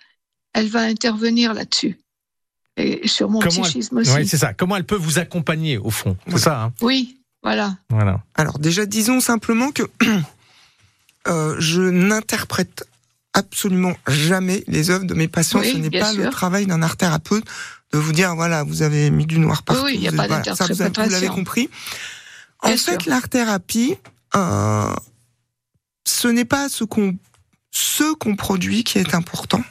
elle 0.52 0.68
va 0.68 0.82
intervenir 0.82 1.54
là-dessus. 1.54 1.98
Et 2.76 3.08
sur 3.08 3.30
mon 3.30 3.40
psychisme 3.40 3.96
aussi. 3.96 4.10
Oui, 4.14 4.28
c'est 4.28 4.36
ça. 4.36 4.52
Comment 4.52 4.76
elle 4.76 4.84
peut 4.84 4.94
vous 4.94 5.18
accompagner, 5.18 5.78
au 5.78 5.88
fond 5.88 6.14
C'est 6.28 6.38
ça 6.38 6.64
hein 6.64 6.72
Oui, 6.82 7.16
voilà. 7.42 7.78
voilà. 7.88 8.22
Alors, 8.34 8.58
déjà, 8.58 8.84
disons 8.84 9.20
simplement 9.20 9.70
que 9.70 9.84
euh, 11.28 11.56
je 11.58 11.80
n'interprète 11.80 12.86
absolument 13.32 13.94
jamais 14.06 14.62
les 14.66 14.90
œuvres 14.90 15.06
de 15.06 15.14
mes 15.14 15.28
patients. 15.28 15.62
Ce 15.62 15.78
n'est 15.78 15.98
pas 15.98 16.12
le 16.12 16.28
travail 16.28 16.66
d'un 16.66 16.82
art 16.82 16.98
thérapeute 16.98 17.44
de 17.94 17.98
vous 17.98 18.12
dire, 18.12 18.34
voilà, 18.34 18.62
vous 18.62 18.82
avez 18.82 19.10
mis 19.10 19.24
du 19.24 19.38
noir 19.38 19.62
partout. 19.62 19.84
Oui, 19.86 19.92
il 19.94 20.00
n'y 20.00 20.08
a 20.08 20.12
pas 20.12 20.28
d'interprétation. 20.28 21.02
Vous, 21.02 21.10
l'avez 21.10 21.28
compris. 21.28 21.70
En 22.60 22.76
fait, 22.76 23.06
l'art 23.06 23.30
thérapie, 23.30 23.96
euh, 24.36 24.94
ce 26.06 26.28
n'est 26.28 26.44
pas 26.44 26.68
ce 26.68 26.84
qu'on 26.84 27.16
ce 27.70 28.14
qu'on 28.14 28.36
produit 28.36 28.84
qui 28.84 28.98
est 28.98 29.14
important, 29.14 29.62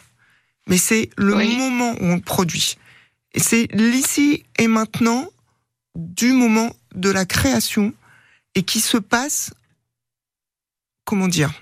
mais 0.68 0.78
c'est 0.78 1.10
le 1.18 1.36
moment 1.36 1.94
où 1.94 2.06
on 2.06 2.16
le 2.16 2.22
produit. 2.22 2.78
Et 3.34 3.40
c'est 3.40 3.68
l'ici 3.72 4.44
et 4.60 4.68
maintenant 4.68 5.30
du 5.96 6.34
moment 6.34 6.76
de 6.96 7.10
la 7.10 7.26
création 7.26 7.94
et 8.56 8.64
qui 8.64 8.82
se 8.82 8.98
passe, 8.98 9.52
comment 11.06 11.28
dire, 11.28 11.54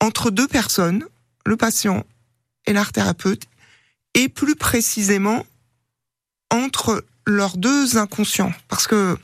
entre 0.00 0.30
deux 0.30 0.48
personnes, 0.48 1.04
le 1.46 1.56
patient 1.56 2.04
et 2.66 2.72
l'art 2.72 2.92
thérapeute, 2.92 3.44
et 4.14 4.28
plus 4.28 4.56
précisément 4.56 5.46
entre 6.50 7.04
leurs 7.26 7.56
deux 7.56 7.96
inconscients. 7.96 8.52
Parce 8.68 8.86
que 8.86 9.16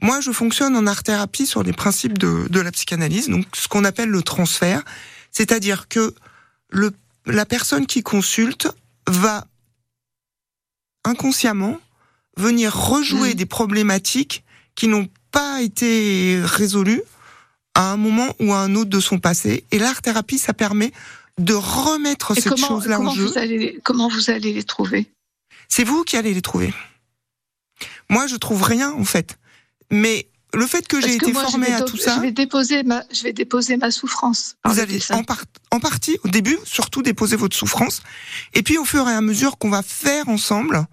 moi, 0.00 0.20
je 0.20 0.30
fonctionne 0.30 0.76
en 0.76 0.86
art-thérapie 0.86 1.46
sur 1.46 1.62
les 1.62 1.72
principes 1.72 2.18
de, 2.18 2.46
de 2.48 2.60
la 2.60 2.70
psychanalyse, 2.70 3.28
donc 3.28 3.46
ce 3.54 3.66
qu'on 3.68 3.84
appelle 3.84 4.08
le 4.08 4.22
transfert, 4.22 4.84
c'est-à-dire 5.32 5.88
que 5.88 6.14
le, 6.70 6.92
la 7.26 7.44
personne 7.44 7.86
qui 7.86 8.02
consulte 8.02 8.68
va 9.06 9.46
inconsciemment 11.04 11.80
venir 12.36 12.74
rejouer 12.74 13.30
mmh. 13.30 13.34
des 13.34 13.46
problématiques 13.46 14.44
qui 14.74 14.86
n'ont 14.86 15.08
pas 15.32 15.62
été 15.62 16.40
résolues 16.44 17.02
à 17.74 17.92
un 17.92 17.96
moment 17.96 18.28
ou 18.38 18.52
à 18.52 18.58
un 18.58 18.74
autre 18.76 18.90
de 18.90 19.00
son 19.00 19.18
passé. 19.18 19.64
Et 19.72 19.78
l'art-thérapie, 19.78 20.38
ça 20.38 20.54
permet 20.54 20.92
de 21.38 21.54
remettre 21.54 22.34
cette 22.34 22.56
chose-là 22.56 23.00
en 23.00 23.10
jeu. 23.10 23.32
comment 23.84 24.08
vous 24.08 24.30
allez 24.30 24.52
les 24.52 24.64
trouver? 24.64 25.06
C'est 25.68 25.84
vous 25.84 26.04
qui 26.04 26.16
allez 26.16 26.34
les 26.34 26.42
trouver. 26.42 26.72
Moi, 28.08 28.26
je 28.26 28.36
trouve 28.36 28.62
rien, 28.62 28.92
en 28.92 29.04
fait. 29.04 29.38
Mais 29.90 30.28
le 30.54 30.66
fait 30.66 30.86
que 30.86 31.00
j'ai 31.00 31.14
été 31.14 31.32
formée 31.32 31.72
à 31.72 31.82
tout 31.82 31.96
ça, 31.96 32.16
je 32.16 32.20
vais 32.20 32.32
déposer 32.32 32.82
ma, 32.82 33.02
je 33.12 33.22
vais 33.22 33.32
déposer 33.32 33.76
ma 33.76 33.90
souffrance. 33.90 34.56
Vous 34.64 34.78
allez 34.78 34.98
en, 35.10 35.22
en, 35.70 35.80
partie, 35.80 36.18
au 36.24 36.28
début, 36.28 36.58
surtout 36.64 37.02
déposer 37.02 37.36
votre 37.36 37.56
souffrance, 37.56 38.02
et 38.54 38.62
puis 38.62 38.78
au 38.78 38.84
fur 38.84 39.08
et 39.08 39.12
à 39.12 39.20
mesure 39.20 39.58
qu'on 39.58 39.70
va 39.70 39.82
faire 39.82 40.28
ensemble, 40.28 40.86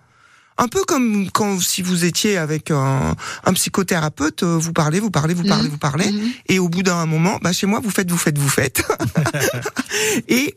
un 0.57 0.67
peu 0.67 0.83
comme 0.83 1.29
quand 1.31 1.59
si 1.61 1.81
vous 1.81 2.05
étiez 2.05 2.37
avec 2.37 2.71
un, 2.71 3.15
un 3.43 3.53
psychothérapeute, 3.53 4.43
euh, 4.43 4.57
vous 4.57 4.73
parlez, 4.73 4.99
vous 4.99 5.11
parlez, 5.11 5.33
vous 5.33 5.43
parlez, 5.43 5.67
mmh. 5.67 5.71
vous 5.71 5.77
parlez, 5.77 6.11
mmh. 6.11 6.31
et 6.47 6.59
au 6.59 6.69
bout 6.69 6.83
d'un 6.83 7.05
moment, 7.05 7.39
bah 7.41 7.51
chez 7.51 7.67
moi, 7.67 7.79
vous 7.83 7.91
faites, 7.91 8.09
vous 8.09 8.17
faites, 8.17 8.37
vous 8.37 8.49
faites, 8.49 8.83
et 10.27 10.55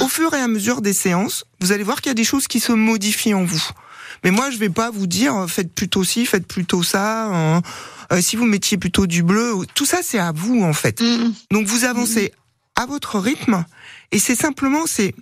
au 0.00 0.08
fur 0.08 0.32
et 0.34 0.40
à 0.40 0.48
mesure 0.48 0.82
des 0.82 0.92
séances, 0.92 1.44
vous 1.60 1.72
allez 1.72 1.82
voir 1.82 2.00
qu'il 2.00 2.10
y 2.10 2.12
a 2.12 2.14
des 2.14 2.24
choses 2.24 2.46
qui 2.46 2.60
se 2.60 2.72
modifient 2.72 3.34
en 3.34 3.44
vous. 3.44 3.62
Mais 4.24 4.30
moi, 4.30 4.50
je 4.50 4.58
vais 4.58 4.70
pas 4.70 4.90
vous 4.90 5.06
dire 5.06 5.34
euh, 5.36 5.46
faites 5.46 5.72
plutôt 5.72 6.04
ci, 6.04 6.26
faites 6.26 6.46
plutôt 6.46 6.82
ça. 6.82 7.26
Hein. 7.26 7.62
Euh, 8.12 8.20
si 8.20 8.36
vous 8.36 8.44
mettiez 8.44 8.78
plutôt 8.78 9.06
du 9.06 9.22
bleu, 9.22 9.54
tout 9.74 9.86
ça, 9.86 9.98
c'est 10.02 10.18
à 10.18 10.32
vous 10.32 10.62
en 10.62 10.72
fait. 10.72 11.00
Mm. 11.00 11.32
Donc 11.50 11.66
vous 11.66 11.84
avancez 11.84 12.32
à 12.76 12.86
votre 12.86 13.18
rythme, 13.18 13.64
et 14.10 14.18
c'est 14.18 14.34
simplement 14.34 14.86
c'est 14.86 15.14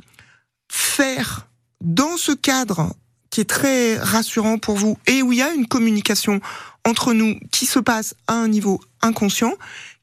faire 0.71 1.49
dans 1.81 2.17
ce 2.17 2.33
cadre 2.33 2.95
qui 3.31 3.41
est 3.41 3.49
très 3.49 3.99
rassurant 3.99 4.59
pour 4.59 4.77
vous 4.77 4.99
et 5.07 5.23
où 5.23 5.33
il 5.33 5.39
y 5.39 5.43
a 5.43 5.53
une 5.53 5.67
communication 5.67 6.41
entre 6.85 7.13
nous 7.13 7.39
qui 7.51 7.67
se 7.67 7.79
passe 7.79 8.15
à 8.27 8.35
un 8.35 8.49
niveau 8.49 8.81
inconscient, 9.03 9.55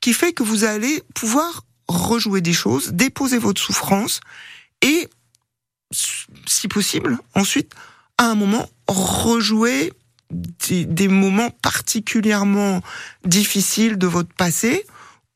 qui 0.01 0.13
fait 0.13 0.33
que 0.33 0.43
vous 0.43 0.63
allez 0.63 1.01
pouvoir 1.13 1.63
rejouer 1.87 2.41
des 2.41 2.53
choses, 2.53 2.91
déposer 2.93 3.37
votre 3.37 3.61
souffrance 3.61 4.19
et, 4.81 5.07
si 5.91 6.67
possible, 6.67 7.17
ensuite 7.33 7.73
à 8.17 8.25
un 8.25 8.35
moment, 8.35 8.67
rejouer 8.87 9.93
des, 10.31 11.07
moments 11.07 11.51
particulièrement 11.61 12.81
difficiles 13.25 13.97
de 13.97 14.07
votre 14.07 14.33
passé 14.33 14.85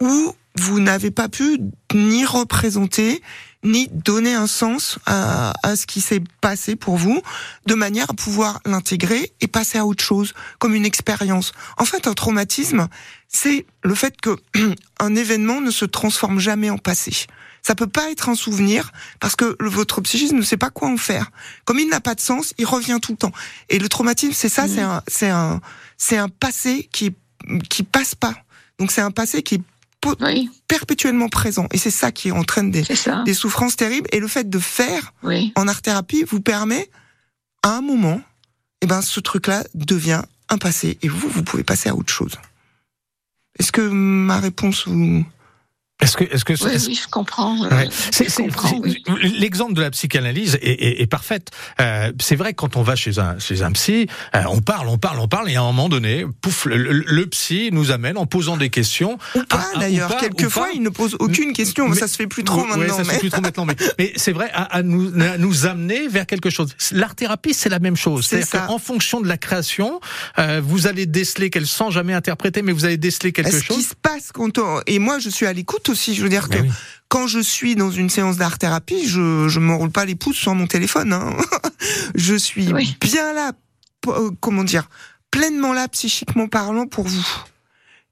où 0.01 0.33
vous 0.55 0.79
n'avez 0.79 1.11
pas 1.11 1.29
pu 1.29 1.59
ni 1.93 2.25
représenter 2.25 3.21
ni 3.63 3.89
donner 3.91 4.33
un 4.33 4.47
sens 4.47 4.99
à, 5.05 5.53
à 5.63 5.75
ce 5.75 5.85
qui 5.85 5.99
s'est 5.99 6.23
passé 6.39 6.77
pour 6.77 6.95
vous, 6.95 7.21
de 7.65 7.73
manière 7.73 8.09
à 8.09 8.13
pouvoir 8.13 8.61
l'intégrer 8.65 9.33
et 9.41 9.47
passer 9.47 9.77
à 9.77 9.85
autre 9.85 10.03
chose, 10.03 10.33
comme 10.59 10.75
une 10.75 10.85
expérience. 10.85 11.51
En 11.77 11.83
fait, 11.83 12.07
un 12.07 12.13
traumatisme, 12.13 12.87
c'est 13.27 13.65
le 13.83 13.95
fait 13.95 14.15
que 14.21 14.37
un 14.99 15.15
événement 15.15 15.59
ne 15.59 15.71
se 15.71 15.85
transforme 15.85 16.39
jamais 16.39 16.69
en 16.69 16.77
passé. 16.77 17.27
Ça 17.61 17.75
peut 17.75 17.87
pas 17.87 18.09
être 18.11 18.29
un 18.29 18.35
souvenir 18.35 18.91
parce 19.19 19.35
que 19.35 19.55
votre 19.59 20.01
psychisme 20.01 20.37
ne 20.37 20.41
sait 20.41 20.57
pas 20.57 20.69
quoi 20.69 20.89
en 20.89 20.97
faire. 20.97 21.31
Comme 21.65 21.79
il 21.79 21.89
n'a 21.89 21.99
pas 21.99 22.15
de 22.15 22.21
sens, 22.21 22.53
il 22.57 22.65
revient 22.65 22.99
tout 23.01 23.11
le 23.11 23.17
temps. 23.17 23.31
Et 23.69 23.79
le 23.79 23.89
traumatisme, 23.89 24.33
c'est 24.33 24.49
ça, 24.49 24.67
c'est 24.67 24.81
un, 24.81 25.03
c'est 25.07 25.29
un, 25.29 25.61
c'est 25.97 26.17
un 26.17 26.29
passé 26.29 26.89
qui 26.91 27.13
qui 27.69 27.83
passe 27.83 28.15
pas. 28.15 28.35
Donc 28.79 28.91
c'est 28.91 29.01
un 29.01 29.11
passé 29.11 29.43
qui 29.43 29.55
est 29.55 29.61
perpétuellement 30.67 31.27
présent. 31.27 31.67
Et 31.71 31.77
c'est 31.77 31.91
ça 31.91 32.11
qui 32.11 32.31
entraîne 32.31 32.71
des, 32.71 32.83
des 33.25 33.33
souffrances 33.33 33.75
terribles. 33.75 34.07
Et 34.13 34.19
le 34.19 34.27
fait 34.27 34.49
de 34.49 34.59
faire 34.59 35.13
en 35.55 35.67
art 35.67 35.81
thérapie 35.81 36.23
vous 36.23 36.39
permet, 36.39 36.89
à 37.63 37.75
un 37.75 37.81
moment, 37.81 38.21
eh 38.81 38.87
ben, 38.87 39.01
ce 39.01 39.19
truc-là 39.19 39.63
devient 39.73 40.21
un 40.47 40.57
passé. 40.57 40.97
Et 41.01 41.09
vous, 41.09 41.27
vous 41.27 41.43
pouvez 41.43 41.63
passer 41.63 41.89
à 41.89 41.95
autre 41.95 42.13
chose. 42.13 42.35
Est-ce 43.59 43.71
que 43.71 43.81
ma 43.81 44.39
réponse 44.39 44.87
vous... 44.87 45.25
Est-ce 46.01 46.15
que, 46.15 46.23
est-ce 46.23 46.45
que 46.45 46.53
oui, 46.53 46.71
oui, 46.87 46.99
je 47.03 47.09
comprends. 47.09 47.57
Euh, 47.65 47.69
ouais. 47.69 47.89
L'exemple 49.37 49.73
de 49.73 49.81
la 49.81 49.91
psychanalyse 49.91 50.57
est, 50.61 50.71
est, 50.71 51.01
est 51.01 51.07
parfaite. 51.07 51.49
Euh, 51.81 52.13
c'est 52.21 52.37
vrai 52.37 52.51
que 52.51 52.57
quand 52.57 52.77
on 52.77 52.83
va 52.83 52.95
chez 52.95 53.19
un 53.19 53.37
chez 53.37 53.63
un 53.63 53.71
psy, 53.73 54.07
euh, 54.33 54.43
on 54.47 54.61
parle, 54.61 54.87
on 54.87 54.97
parle, 54.97 55.19
on 55.19 55.27
parle, 55.27 55.49
et 55.49 55.57
à 55.57 55.61
un 55.61 55.65
moment 55.65 55.89
donné, 55.89 56.25
pouf, 56.39 56.65
le, 56.65 56.77
le 56.77 57.25
psy 57.27 57.69
nous 57.73 57.91
amène 57.91 58.17
en 58.17 58.25
posant 58.25 58.55
des 58.55 58.69
questions. 58.69 59.17
Ou 59.35 59.43
pas 59.43 59.65
d'ailleurs. 59.77 60.15
Quelquefois, 60.17 60.69
il 60.73 60.83
ne 60.83 60.89
pose 60.89 61.17
aucune 61.19 61.51
question. 61.51 61.89
Mais, 61.89 61.97
ça 61.97 62.07
se 62.07 62.15
fait 62.15 62.27
plus 62.27 62.45
trop 62.45 62.63
maintenant. 62.63 62.95
ça 62.95 62.99
mais... 62.99 63.03
se 63.03 63.09
fait 63.11 63.19
plus 63.19 63.29
trop 63.29 63.41
maintenant. 63.41 63.65
Mais, 63.65 63.75
mais 63.99 64.13
c'est 64.15 64.31
vrai 64.31 64.49
à, 64.53 64.63
à, 64.63 64.83
nous, 64.83 65.11
à 65.21 65.37
nous 65.37 65.65
amener 65.65 66.07
vers 66.07 66.25
quelque 66.25 66.49
chose. 66.49 66.75
L'art 66.91 67.15
thérapie, 67.15 67.53
c'est 67.53 67.69
la 67.69 67.79
même 67.79 67.97
chose. 67.97 68.25
C'est-à-dire 68.25 68.67
qu'en 68.67 68.79
fonction 68.79 69.19
de 69.19 69.27
la 69.27 69.37
création, 69.37 69.99
euh, 70.37 70.61
vous 70.63 70.87
allez 70.87 71.05
déceler 71.05 71.49
qu'elle 71.49 71.67
sans 71.67 71.91
jamais 71.91 72.13
interpréter, 72.13 72.61
mais 72.61 72.71
vous 72.71 72.85
allez 72.85 72.97
déceler 72.97 73.33
quelque 73.33 73.51
chose. 73.51 73.63
Ce 73.67 73.73
qui 73.73 73.83
se 73.83 73.95
passe 74.01 74.31
quand 74.33 74.57
on... 74.59 74.79
et 74.87 74.99
moi 74.99 75.19
je 75.19 75.29
suis 75.29 75.45
à 75.45 75.51
l'écoute 75.51 75.88
aussi. 75.89 76.15
Je 76.15 76.23
veux 76.23 76.29
dire 76.29 76.49
que 76.49 76.57
quand 77.07 77.27
je 77.27 77.39
suis 77.39 77.75
dans 77.75 77.91
une 77.91 78.09
séance 78.09 78.37
d'art 78.37 78.57
thérapie, 78.57 79.07
je 79.07 79.47
je 79.47 79.59
m'enroule 79.59 79.91
pas 79.91 80.05
les 80.05 80.15
pouces 80.15 80.37
sur 80.37 80.55
mon 80.55 80.67
téléphone. 80.67 81.13
Hein. 81.13 81.35
je 82.15 82.35
suis 82.35 82.71
bien 83.01 83.33
là, 83.33 83.51
euh, 84.07 84.31
comment 84.39 84.63
dire, 84.63 84.89
pleinement 85.31 85.73
là 85.73 85.87
psychiquement 85.87 86.47
parlant 86.47 86.87
pour 86.87 87.07
vous. 87.07 87.27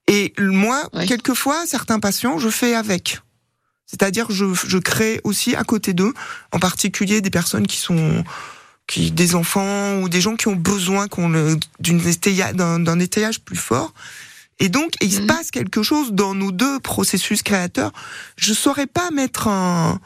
Et 0.06 0.32
moi, 0.38 0.88
quelquefois, 1.06 1.66
certains 1.66 2.00
patients, 2.00 2.38
je 2.38 2.48
fais 2.48 2.74
avec. 2.74 3.20
C'est-à-dire, 3.86 4.26
je, 4.30 4.46
je 4.54 4.78
crée 4.78 5.20
aussi 5.24 5.54
à 5.54 5.64
côté 5.64 5.92
d'eux, 5.92 6.14
en 6.52 6.58
particulier 6.58 7.20
des 7.20 7.30
personnes 7.30 7.66
qui 7.66 7.76
sont 7.76 8.24
qui 8.88 9.12
des 9.12 9.34
enfants 9.34 10.00
ou 10.00 10.08
des 10.08 10.20
gens 10.20 10.34
qui 10.34 10.48
ont 10.48 10.56
besoin 10.56 11.06
qu'on 11.06 11.28
d'un 11.78 12.98
étayage 12.98 13.40
plus 13.40 13.56
fort. 13.56 13.94
Et 14.60 14.68
donc, 14.68 14.92
il 15.00 15.12
se 15.12 15.20
mhm. 15.20 15.26
passe 15.26 15.50
quelque 15.50 15.82
chose 15.82 16.12
dans 16.12 16.34
nos 16.34 16.52
deux 16.52 16.80
processus 16.80 17.42
créateurs. 17.42 17.92
Je 18.36 18.52
saurais 18.52 18.86
pas 18.86 19.10
mettre 19.10 19.48
un, 19.48 20.00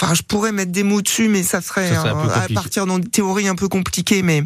enfin, 0.00 0.14
je 0.14 0.22
pourrais 0.22 0.52
mettre 0.52 0.72
des 0.72 0.82
mots 0.82 1.02
dessus, 1.02 1.28
mais 1.28 1.42
ça 1.42 1.60
serait, 1.60 1.94
à 1.94 2.46
partir 2.54 2.86
dans 2.86 2.98
des 2.98 3.08
théories 3.08 3.48
un 3.48 3.56
peu 3.56 3.68
compliquées. 3.68 4.22
Mais, 4.22 4.42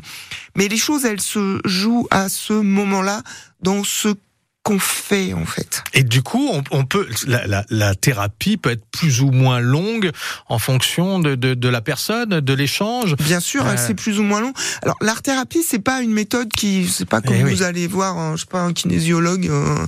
mais 0.57 0.69
les 0.69 0.77
choses, 0.77 1.05
elles 1.05 1.21
se 1.21 1.61
jouent 1.65 2.09
à 2.11 2.29
ce 2.29 2.53
moment-là, 2.53 3.23
dans 3.61 3.85
ce 3.85 4.15
qu'on 4.63 4.79
fait 4.79 5.33
en 5.33 5.47
fait. 5.47 5.83
Et 5.95 6.03
du 6.03 6.23
coup, 6.23 6.49
on, 6.53 6.63
on 6.71 6.85
peut 6.85 7.09
la, 7.27 7.47
la, 7.47 7.65
la, 7.71 7.95
thérapie 7.95 8.59
peut 8.59 8.71
être 8.71 8.85
plus 8.91 9.23
ou 9.23 9.31
moins 9.31 9.59
longue 9.61 10.11
en 10.49 10.59
fonction 10.59 11.19
de, 11.19 11.35
de, 11.35 11.55
de 11.55 11.69
la 11.69 11.81
personne, 11.81 12.41
de 12.41 12.53
l'échange. 12.53 13.17
Bien 13.17 13.41
sûr, 13.41 13.67
euh... 13.67 13.77
c'est 13.77 13.95
plus 13.95 14.19
ou 14.21 14.23
moins 14.23 14.41
long. 14.41 14.53
Alors 14.83 14.97
l'art 15.01 15.23
thérapie, 15.23 15.63
c'est 15.67 15.79
pas 15.79 16.03
une 16.03 16.13
méthode 16.13 16.49
qui, 16.49 16.89
c'est 16.89 17.09
pas 17.09 17.23
comme 17.23 17.37
eh 17.37 17.43
vous 17.43 17.63
allez 17.63 17.87
voir, 17.87 18.19
un, 18.19 18.37
je 18.37 18.43
sais 18.43 18.47
pas, 18.47 18.61
un 18.61 18.73
kinésiologue 18.73 19.49
euh, 19.49 19.87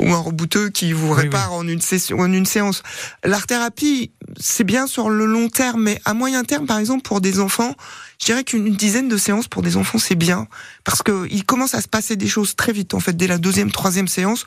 ou 0.00 0.12
un 0.12 0.18
rebouteux 0.18 0.70
qui 0.70 0.92
vous 0.92 1.12
répare 1.12 1.52
en 1.52 1.66
une 1.68 1.82
session, 1.82 2.18
en 2.18 2.32
une 2.32 2.46
séance. 2.46 2.82
L'art 3.22 3.46
thérapie, 3.46 4.12
c'est 4.40 4.64
bien 4.64 4.86
sur 4.86 5.10
le 5.10 5.26
long 5.26 5.48
terme, 5.48 5.82
mais 5.82 6.00
à 6.04 6.14
moyen 6.14 6.42
terme, 6.44 6.66
par 6.66 6.78
exemple, 6.78 7.02
pour 7.02 7.20
des 7.20 7.38
enfants, 7.38 7.74
je 8.20 8.26
dirais 8.26 8.44
qu'une 8.44 8.74
dizaine 8.74 9.08
de 9.08 9.16
séances 9.16 9.48
pour 9.48 9.62
des 9.62 9.76
enfants, 9.76 9.98
c'est 9.98 10.14
bien. 10.14 10.48
Parce 10.84 11.02
que 11.02 11.26
il 11.30 11.44
commence 11.44 11.74
à 11.74 11.80
se 11.80 11.88
passer 11.88 12.16
des 12.16 12.28
choses 12.28 12.56
très 12.56 12.72
vite. 12.72 12.94
En 12.94 13.00
fait, 13.00 13.16
dès 13.16 13.26
la 13.26 13.38
deuxième, 13.38 13.70
troisième 13.70 14.08
séance, 14.08 14.46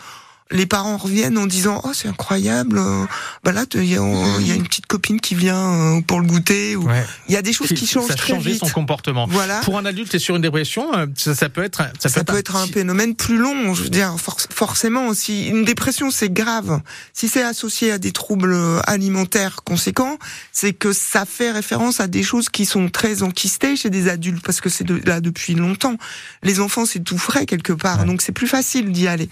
les 0.51 0.65
parents 0.65 0.97
reviennent 0.97 1.37
en 1.37 1.45
disant 1.45 1.81
oh 1.83 1.91
c'est 1.93 2.07
incroyable 2.07 2.79
euh, 2.79 3.05
bah 3.43 3.51
là 3.51 3.65
il 3.75 3.85
y, 3.85 3.95
a 3.95 4.55
une 4.55 4.63
petite 4.63 4.87
copine 4.87 5.21
qui 5.21 5.35
vient 5.35 5.97
euh, 5.97 6.01
pour 6.01 6.19
le 6.19 6.25
goûter 6.25 6.75
ou 6.75 6.87
il 7.27 7.33
y 7.33 7.37
a 7.37 7.41
des 7.41 7.53
choses 7.53 7.69
qui, 7.69 7.85
changent 7.85 8.07
ça 8.07 8.15
très 8.15 8.37
vite 8.37 8.59
son 8.59 8.69
comportement. 8.69 9.27
Voilà. 9.29 9.59
Pour 9.59 9.77
un 9.77 9.85
adulte 9.85 10.13
et 10.15 10.19
sur 10.19 10.35
une 10.35 10.41
dépression 10.41 10.91
euh, 10.97 11.05
ça, 11.15 11.35
ça 11.35 11.49
peut 11.49 11.63
être 11.63 11.83
ça, 11.99 12.09
ça 12.09 12.23
peut, 12.23 12.37
être, 12.37 12.55
un 12.55 12.65
phénomène 12.65 13.15
plus 13.15 13.37
long 13.37 13.73
je 13.75 13.83
veux 13.83 13.89
dire 13.89 14.15
forcément 14.19 15.07
aussi 15.07 15.47
une 15.47 15.65
dépression 15.65 16.09
c'est 16.09 16.33
grave. 16.33 16.81
Si 17.13 17.27
c'est 17.27 17.43
associé 17.43 17.91
à 17.91 17.99
des 17.99 18.11
troubles 18.11 18.55
alimentaires 18.87 19.63
conséquents 19.63 20.17
c'est 20.51 20.73
que 20.73 20.93
ça 20.93 21.25
fait 21.25 21.51
référence 21.51 21.99
à 21.99 22.07
des 22.07 22.23
choses 22.23 22.49
qui 22.49 22.65
sont 22.65 22.89
très 22.89 23.21
enquistées 23.21 23.75
chez 23.75 23.91
des 23.91 24.09
adultes 24.09 24.43
parce 24.43 24.61
que 24.61 24.69
c'est 24.69 24.83
de, 24.83 24.99
là 25.05 25.21
depuis 25.21 25.53
longtemps. 25.53 25.97
Les 26.41 26.59
enfants 26.59 26.85
c'est 26.85 27.03
tout 27.03 27.19
frais 27.19 27.45
quelque 27.45 27.73
part. 27.73 28.05
Donc 28.05 28.23
c'est 28.23 28.31
plus 28.31 28.47
facile 28.47 28.91
d'y 28.91 29.07
aller 29.07 29.29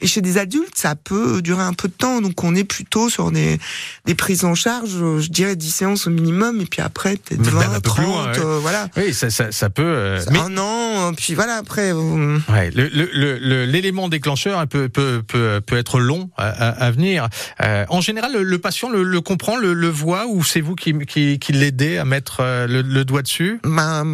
et 0.00 0.06
chez 0.06 0.20
des 0.20 0.38
adultes, 0.38 0.76
ça 0.76 0.94
peut 0.94 1.42
durer 1.42 1.62
un 1.62 1.72
peu 1.72 1.88
de 1.88 1.94
temps, 1.94 2.20
donc 2.20 2.42
on 2.44 2.54
est 2.54 2.64
plutôt 2.64 3.08
sur 3.08 3.30
des, 3.30 3.58
des 4.04 4.14
prises 4.14 4.44
en 4.44 4.54
charge, 4.54 4.90
je 4.90 5.28
dirais 5.28 5.56
10 5.56 5.70
séances 5.70 6.06
au 6.06 6.10
minimum, 6.10 6.60
et 6.60 6.66
puis 6.66 6.82
après 6.82 7.16
peut-être 7.16 7.42
20, 7.42 7.80
30, 7.80 8.04
loin, 8.06 8.32
ouais. 8.32 8.38
euh, 8.38 8.58
voilà. 8.60 8.88
Oui, 8.96 9.14
ça, 9.14 9.30
ça, 9.30 9.52
ça 9.52 9.70
peut... 9.70 9.82
Euh, 9.82 10.20
mais... 10.30 10.38
Un 10.38 10.56
an, 10.58 11.12
puis 11.14 11.34
voilà, 11.34 11.56
après... 11.56 11.92
Euh... 11.92 12.38
Ouais, 12.48 12.70
l'élément 12.70 14.02
le, 14.02 14.06
le, 14.06 14.10
déclencheur 14.10 14.66
peut, 14.66 14.88
peut, 14.88 15.22
peut, 15.26 15.60
peut 15.64 15.76
être 15.76 15.98
long 15.98 16.30
à, 16.36 16.48
à 16.48 16.90
venir. 16.90 17.28
Euh, 17.62 17.84
en 17.88 18.00
général, 18.00 18.32
le, 18.32 18.42
le 18.42 18.58
patient 18.58 18.90
le, 18.90 19.02
le 19.02 19.20
comprend, 19.20 19.56
le, 19.56 19.72
le 19.72 19.88
voit, 19.88 20.26
ou 20.26 20.44
c'est 20.44 20.60
vous 20.60 20.74
qui, 20.74 20.94
qui, 21.06 21.38
qui 21.38 21.52
l'aidez 21.52 21.98
à 21.98 22.04
mettre 22.04 22.40
euh, 22.40 22.66
le, 22.66 23.04
doigt 23.04 23.22
dessus? 23.22 23.60
Ben, 23.64 24.04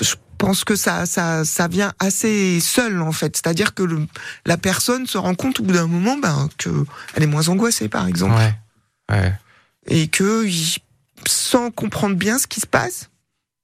je 0.00 0.14
pense 0.38 0.64
que 0.64 0.76
ça, 0.76 1.06
ça, 1.06 1.44
ça 1.44 1.68
vient 1.68 1.92
assez 1.98 2.60
seul 2.60 3.00
en 3.00 3.12
fait. 3.12 3.36
C'est-à-dire 3.36 3.74
que 3.74 3.82
le, 3.82 4.06
la 4.46 4.56
personne 4.56 5.06
se 5.06 5.18
rend 5.18 5.34
compte 5.34 5.60
au 5.60 5.62
bout 5.62 5.72
d'un 5.72 5.86
moment 5.86 6.16
ben, 6.16 6.48
que 6.58 6.84
elle 7.14 7.22
est 7.22 7.28
moins 7.28 7.48
angoissée, 7.48 7.88
par 7.88 8.06
exemple, 8.06 8.34
ouais. 8.34 8.54
Ouais. 9.10 9.32
et 9.86 10.08
que 10.08 10.46
sans 11.26 11.70
comprendre 11.70 12.16
bien 12.16 12.38
ce 12.38 12.46
qui 12.46 12.60
se 12.60 12.66
passe, 12.66 13.10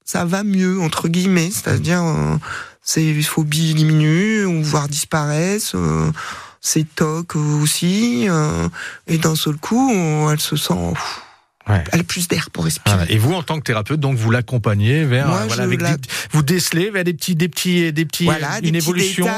ça 0.05 0.25
va 0.25 0.43
mieux 0.43 0.81
entre 0.81 1.09
guillemets. 1.09 1.51
C'est-à-dire 1.51 2.03
euh, 2.03 2.37
ses 2.83 3.23
phobies 3.23 3.75
diminuent 3.75 4.45
ou 4.47 4.63
voire 4.63 4.89
disparaissent. 4.89 5.75
Euh, 5.75 6.11
ses 6.63 6.85
tocs 6.85 7.37
aussi, 7.37 8.27
euh, 8.29 8.69
et 9.07 9.17
d'un 9.17 9.35
seul 9.35 9.57
coup, 9.57 9.91
elle 10.31 10.41
se 10.41 10.57
sent 10.57 10.93
Ouais. 11.69 11.85
Elle 11.93 12.01
a 12.01 12.05
plus 12.05 12.27
d'air 12.27 12.51
pour 12.51 12.65
respirer. 12.65 12.97
Voilà. 12.97 13.13
Et 13.13 13.19
vous, 13.19 13.35
en 13.35 13.43
tant 13.43 13.59
que 13.59 13.65
thérapeute, 13.65 14.01
donc 14.01 14.17
vous 14.17 14.31
l'accompagnez 14.31 15.05
vers, 15.05 15.29
Moi, 15.29 15.45
voilà, 15.47 15.65
avec 15.65 15.81
la... 15.81 15.97
des, 15.97 16.09
vous 16.33 16.43
décelez 16.43 16.91
vers 16.91 17.05
des 17.05 17.13
petits, 17.13 17.35
des 17.37 17.49
petits, 17.49 17.93
des 17.93 18.07
petits, 18.07 18.25
voilà, 18.25 18.59
une 18.63 18.73
des 18.73 18.79
évolution, 18.79 19.29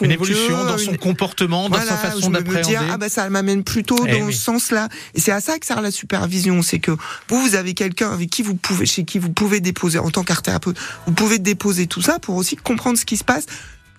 une 0.00 0.10
évolution 0.10 0.62
que, 0.62 0.68
dans 0.68 0.78
son 0.78 0.94
comportement, 0.94 1.68
dans 1.68 1.78
sa 1.78 1.96
façon 1.96 2.30
d'appréhender. 2.30 2.78
Ah 2.90 2.96
bah 2.96 3.08
ça 3.08 3.28
m'amène 3.28 3.62
plutôt 3.62 4.04
eh 4.06 4.18
dans 4.18 4.26
oui. 4.26 4.34
ce 4.34 4.42
sens-là. 4.42 4.88
Et 5.14 5.20
c'est 5.20 5.32
à 5.32 5.40
ça 5.40 5.58
que 5.58 5.66
sert 5.66 5.82
la 5.82 5.90
supervision, 5.90 6.62
c'est 6.62 6.78
que 6.78 6.92
vous, 7.28 7.40
vous 7.40 7.54
avez 7.54 7.74
quelqu'un 7.74 8.10
avec 8.10 8.30
qui 8.30 8.42
vous 8.42 8.56
pouvez, 8.56 8.86
chez 8.86 9.04
qui 9.04 9.18
vous 9.18 9.30
pouvez 9.30 9.60
déposer 9.60 9.98
en 9.98 10.10
tant 10.10 10.24
qu'art 10.24 10.42
thérapeute, 10.42 10.78
vous 11.06 11.12
pouvez 11.12 11.38
déposer 11.38 11.86
tout 11.86 12.02
ça 12.02 12.18
pour 12.18 12.36
aussi 12.36 12.56
comprendre 12.56 12.98
ce 12.98 13.04
qui 13.04 13.18
se 13.18 13.24
passe, 13.24 13.46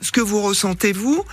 ce 0.01 0.11
que 0.11 0.21
vous 0.21 0.41
ressentez 0.41 0.93
vous, 0.93 1.23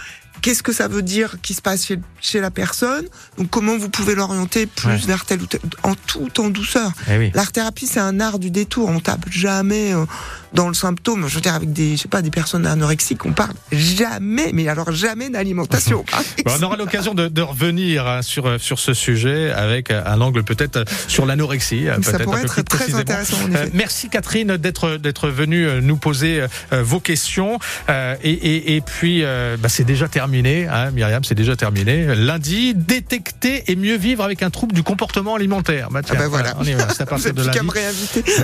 qu'est-ce 0.43 0.63
que 0.63 0.73
ça 0.73 0.89
veut 0.89 1.03
dire 1.03 1.37
qui 1.43 1.55
se 1.55 1.63
passe 1.63 1.87
chez, 1.87 1.99
chez 2.21 2.41
la 2.41 2.51
personne, 2.51 3.07
donc 3.39 3.51
comment 3.51 3.77
vous 3.77 3.89
pouvez 3.89 4.15
l'orienter 4.15 4.67
plus 4.67 4.89
ouais. 4.89 4.99
vers 5.07 5.25
tel 5.25 5.43
ou 5.43 5.47
tel, 5.47 5.61
en 5.83 5.95
tout 5.95 6.41
en 6.41 6.49
douceur. 6.49 6.93
Eh 7.11 7.19
oui. 7.19 7.31
L'art 7.35 7.53
thérapie, 7.53 7.87
c'est 7.87 8.01
un 8.01 8.21
art 8.21 8.39
du 8.39 8.51
détour. 8.51 8.89
On 8.89 9.01
tape 9.01 9.27
jamais 9.31 9.93
euh, 9.93 10.05
dans 10.53 10.69
le 10.69 10.75
symptôme. 10.75 11.27
Je 11.29 11.35
veux 11.35 11.41
dire, 11.41 11.55
avec 11.55 11.73
des, 11.73 11.97
je 11.97 12.03
sais 12.03 12.09
pas, 12.09 12.23
des 12.23 12.31
personnes 12.31 12.67
anorexiques, 12.67 13.25
on 13.27 13.33
parle 13.33 13.55
jamais, 13.73 14.51
mais 14.53 14.69
alors 14.69 14.93
jamais 14.93 15.31
d'alimentation. 15.31 16.05
bon, 16.45 16.53
on 16.59 16.63
aura 16.63 16.77
l'occasion 16.77 17.15
de, 17.15 17.29
de, 17.29 17.43
revenir 17.43 18.07
hein, 18.07 18.23
sur 18.23 18.47
euh, 18.47 18.59
sur 18.59 18.79
ce 18.79 18.95
sujet 18.95 19.51
avec 19.51 19.91
un 19.91 20.21
angle 20.21 20.45
peut-être 20.45 20.77
euh, 20.77 20.85
sur 21.09 21.27
l'anorexie. 21.27 21.87
Ça 22.03 22.19
pourrait 22.19 22.43
être 22.43 22.63
très 22.63 22.95
intéressant. 22.95 23.37
En 23.45 23.51
effet. 23.51 23.65
Euh, 23.65 23.69
merci 23.73 24.09
Catherine 24.09 24.57
d'être 24.57 24.97
d'être 24.97 25.29
venue 25.29 25.69
nous 25.83 25.97
poser 25.97 26.43
euh, 26.73 26.83
vos 26.83 27.01
questions 27.01 27.59
euh, 27.89 28.17
et, 28.23 28.33
et, 28.33 28.77
et 28.77 28.81
puis 28.81 29.23
bah, 29.23 29.69
c'est 29.69 29.85
déjà 29.85 30.09
terminé, 30.09 30.24
hein, 30.25 30.91
Myriam, 30.91 31.25
c'est 31.25 31.35
déjà 31.35 31.57
terminé. 31.57 32.15
Lundi, 32.15 32.75
détecter 32.75 33.71
et 33.71 33.77
mieux 33.77 33.97
vivre 33.97 34.25
avec 34.25 34.43
un 34.43 34.51
trouble 34.51 34.75
du 34.75 34.83
comportement 34.83 35.35
alimentaire. 35.35 35.89
Bah, 35.91 36.03
tiens, 36.03 36.17
ah 36.19 36.29
voilà. 36.29 36.55
voilà. 36.55 36.77
On 36.79 37.03
à 37.03 37.07
partir 37.07 37.35
de 37.35 37.43
lundi. 37.43 37.59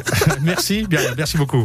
merci, 0.42 0.86
bien, 0.88 1.00
merci 1.16 1.36
beaucoup. 1.36 1.58